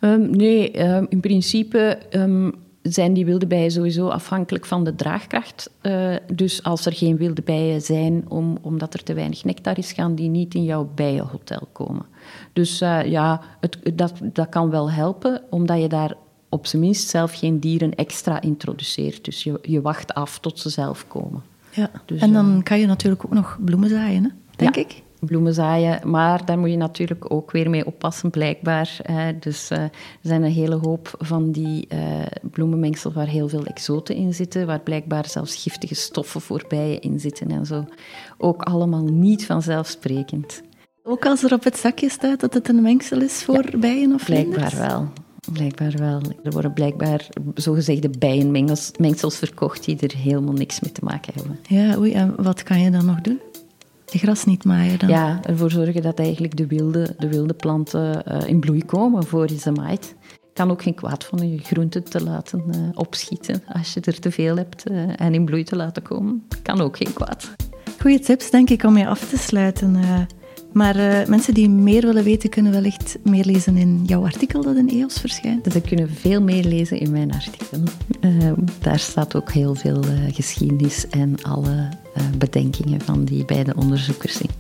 Um, 0.05 0.31
nee, 0.31 0.87
um, 0.87 1.07
in 1.09 1.21
principe 1.21 1.99
um, 2.11 2.55
zijn 2.83 3.13
die 3.13 3.25
wilde 3.25 3.47
bijen 3.47 3.71
sowieso 3.71 4.09
afhankelijk 4.09 4.67
van 4.67 4.85
de 4.85 4.95
draagkracht. 4.95 5.71
Uh, 5.83 6.15
dus 6.33 6.63
als 6.63 6.87
er 6.87 6.93
geen 6.93 7.17
wilde 7.17 7.43
bijen 7.43 7.81
zijn, 7.81 8.25
om, 8.29 8.59
omdat 8.63 8.95
er 8.95 9.03
te 9.03 9.15
weinig 9.15 9.45
nectar 9.45 9.79
is, 9.79 9.93
gaan 9.93 10.15
die 10.15 10.29
niet 10.29 10.55
in 10.55 10.65
jouw 10.65 10.91
bijenhotel 10.95 11.69
komen. 11.73 12.07
Dus 12.53 12.83
uh, 12.83 13.05
ja, 13.07 13.41
het, 13.61 13.79
dat, 13.95 14.13
dat 14.23 14.49
kan 14.49 14.71
wel 14.71 14.91
helpen, 14.91 15.43
omdat 15.51 15.81
je 15.81 15.89
daar 15.89 16.15
op 16.49 16.67
zijn 16.67 16.83
minst 16.83 17.09
zelf 17.09 17.39
geen 17.39 17.61
dieren 17.61 17.95
extra 17.95 18.41
introduceert. 18.41 19.25
Dus 19.25 19.43
je, 19.43 19.59
je 19.63 19.81
wacht 19.81 20.15
af 20.15 20.39
tot 20.39 20.59
ze 20.59 20.69
zelf 20.69 21.09
komen. 21.09 21.43
Ja. 21.71 21.91
Dus, 22.05 22.21
en 22.21 22.33
dan 22.33 22.61
kan 22.63 22.81
je 22.81 22.87
natuurlijk 22.87 23.25
ook 23.25 23.35
nog 23.35 23.59
bloemen 23.65 23.89
zaaien, 23.89 24.23
hè? 24.23 24.31
denk 24.57 24.77
ik 24.77 25.02
bloemen 25.27 25.55
zaaien. 25.55 26.11
Maar 26.11 26.45
daar 26.45 26.59
moet 26.59 26.71
je 26.71 26.77
natuurlijk 26.77 27.33
ook 27.33 27.51
weer 27.51 27.71
mee 27.71 27.87
oppassen, 27.87 28.31
blijkbaar. 28.31 28.97
Dus 29.41 29.71
uh, 29.71 29.79
er 29.79 29.91
zijn 30.23 30.43
een 30.43 30.53
hele 30.53 30.75
hoop 30.75 31.15
van 31.19 31.53
die 31.53 31.89
uh, 31.93 31.99
bloemenmengsel 32.43 33.13
waar 33.13 33.27
heel 33.27 33.49
veel 33.49 33.65
exoten 33.65 34.15
in 34.15 34.35
zitten, 34.35 34.67
waar 34.67 34.81
blijkbaar 34.81 35.29
zelfs 35.29 35.63
giftige 35.63 35.95
stoffen 35.95 36.41
voor 36.41 36.65
bijen 36.69 37.01
in 37.01 37.21
zitten 37.21 37.51
en 37.51 37.67
zo. 37.67 37.85
Ook 38.39 38.63
allemaal 38.63 39.05
niet 39.05 39.47
vanzelfsprekend. 39.47 40.63
Ook 41.03 41.27
als 41.27 41.43
er 41.43 41.53
op 41.53 41.65
het 41.65 41.77
zakje 41.77 42.09
staat 42.09 42.41
dat 42.41 42.55
het 42.55 42.69
een 42.69 42.83
mengsel 42.83 43.21
is 43.21 43.45
voor 43.45 43.65
bijen 43.79 44.15
of 44.15 44.25
Blijkbaar 44.25 44.77
wel. 44.77 45.09
Blijkbaar 45.53 45.95
wel. 45.99 46.21
Er 46.43 46.51
worden 46.51 46.73
blijkbaar 46.73 47.29
zogezegde 47.55 48.11
bijenmengsels 48.19 49.37
verkocht 49.37 49.85
die 49.85 49.99
er 50.01 50.17
helemaal 50.17 50.55
niks 50.55 50.81
mee 50.81 50.93
te 50.93 51.05
maken 51.05 51.33
hebben. 51.35 51.59
Ja, 51.69 51.99
oei, 51.99 52.13
en 52.13 52.43
wat 52.43 52.63
kan 52.63 52.81
je 52.81 52.91
dan 52.91 53.05
nog 53.05 53.21
doen? 53.21 53.41
Je 54.13 54.19
gras 54.19 54.45
niet 54.45 54.65
maaien 54.65 54.99
dan? 54.99 55.09
Ja, 55.09 55.41
ervoor 55.43 55.71
zorgen 55.71 56.03
dat 56.03 56.19
eigenlijk 56.19 56.57
de 56.57 56.67
wilde, 56.67 57.15
de 57.19 57.29
wilde 57.29 57.55
planten 57.55 58.23
uh, 58.29 58.49
in 58.49 58.61
bloei 58.61 58.85
komen 58.85 59.25
voor 59.25 59.49
je 59.49 59.59
ze 59.59 59.71
maait. 59.71 60.15
kan 60.53 60.71
ook 60.71 60.83
geen 60.83 60.95
kwaad 60.95 61.25
van 61.25 61.51
je 61.51 61.59
groenten 61.59 62.05
te 62.05 62.23
laten 62.23 62.65
uh, 62.67 62.89
opschieten 62.95 63.63
als 63.73 63.95
je 63.95 64.01
er 64.01 64.21
te 64.21 64.31
veel 64.31 64.57
hebt 64.57 64.91
uh, 64.91 65.21
en 65.21 65.35
in 65.35 65.45
bloei 65.45 65.65
te 65.65 65.77
laten 65.77 66.03
komen. 66.03 66.43
Kan 66.63 66.81
ook 66.81 66.97
geen 66.97 67.13
kwaad. 67.13 67.55
Goeie 68.01 68.19
tips, 68.19 68.51
denk 68.51 68.71
ik, 68.71 68.83
om 68.83 68.97
je 68.97 69.07
af 69.07 69.29
te 69.29 69.39
sluiten. 69.39 69.97
Maar 70.73 70.97
uh, 70.97 71.27
mensen 71.27 71.55
die 71.55 71.69
meer 71.69 72.03
willen 72.03 72.25
weten, 72.25 72.51
kunnen 72.51 72.73
wellicht 72.73 73.19
meer 73.23 73.45
lezen 73.45 73.77
in 73.77 74.03
jouw 74.07 74.25
artikel 74.25 74.63
dat 74.63 74.77
in 74.77 74.89
EOS 74.89 75.21
verschijnt. 75.21 75.73
Ze 75.73 75.81
kunnen 75.81 76.11
veel 76.11 76.43
meer 76.43 76.65
lezen 76.65 76.99
in 76.99 77.11
mijn 77.11 77.33
artikel. 77.33 77.79
Uh, 78.21 78.53
daar 78.79 78.99
staat 78.99 79.37
ook 79.37 79.53
heel 79.53 79.75
veel 79.75 80.05
uh, 80.05 80.11
geschiedenis 80.33 81.09
en 81.09 81.43
alle 81.43 81.89
bedenkingen 82.39 83.01
van 83.01 83.25
die 83.25 83.45
beide 83.45 83.75
onderzoekers 83.77 84.41
in. 84.41 84.51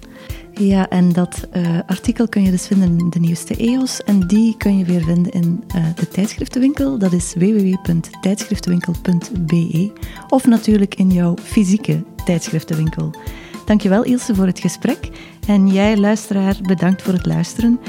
Ja, 0.66 0.88
en 0.88 1.12
dat 1.12 1.48
artikel 1.86 2.28
kun 2.28 2.42
je 2.42 2.50
dus 2.50 2.66
vinden 2.66 2.98
in 2.98 3.10
de 3.10 3.20
nieuwste 3.20 3.56
EOS. 3.56 4.02
En 4.02 4.26
die 4.26 4.56
kun 4.56 4.78
je 4.78 4.84
weer 4.84 5.02
vinden 5.02 5.32
in 5.32 5.64
de 5.94 6.08
tijdschriftenwinkel. 6.08 6.98
Dat 6.98 7.12
is 7.12 7.34
www.tijdschriftenwinkel.be. 7.34 9.92
Of 10.28 10.46
natuurlijk 10.46 10.94
in 10.94 11.10
jouw 11.10 11.34
fysieke 11.42 12.02
tijdschriftenwinkel. 12.24 13.10
Dankjewel 13.64 14.02
Ilse 14.02 14.34
voor 14.34 14.46
het 14.46 14.60
gesprek. 14.60 15.10
En 15.46 15.68
jij, 15.68 15.96
luisteraar, 15.96 16.56
bedankt 16.62 17.02
voor 17.02 17.12
het 17.12 17.26
luisteren. 17.26 17.80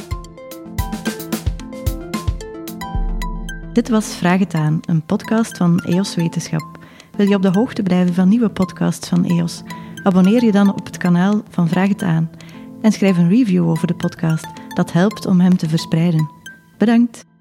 Dit 3.73 3.89
was 3.89 4.15
Vraag 4.15 4.39
het 4.39 4.53
aan, 4.53 4.79
een 4.85 5.05
podcast 5.05 5.57
van 5.57 5.79
EOS 5.79 6.15
Wetenschap. 6.15 6.79
Wil 7.15 7.27
je 7.27 7.35
op 7.35 7.41
de 7.41 7.51
hoogte 7.51 7.83
blijven 7.83 8.13
van 8.13 8.29
nieuwe 8.29 8.49
podcasts 8.49 9.09
van 9.09 9.25
EOS? 9.25 9.63
Abonneer 10.03 10.43
je 10.43 10.51
dan 10.51 10.73
op 10.73 10.85
het 10.85 10.97
kanaal 10.97 11.41
van 11.49 11.67
Vraag 11.67 11.87
het 11.87 12.01
aan 12.01 12.29
en 12.81 12.91
schrijf 12.91 13.17
een 13.17 13.29
review 13.29 13.69
over 13.69 13.87
de 13.87 13.95
podcast. 13.95 14.47
Dat 14.67 14.91
helpt 14.91 15.25
om 15.25 15.39
hem 15.39 15.57
te 15.57 15.69
verspreiden. 15.69 16.29
Bedankt. 16.77 17.32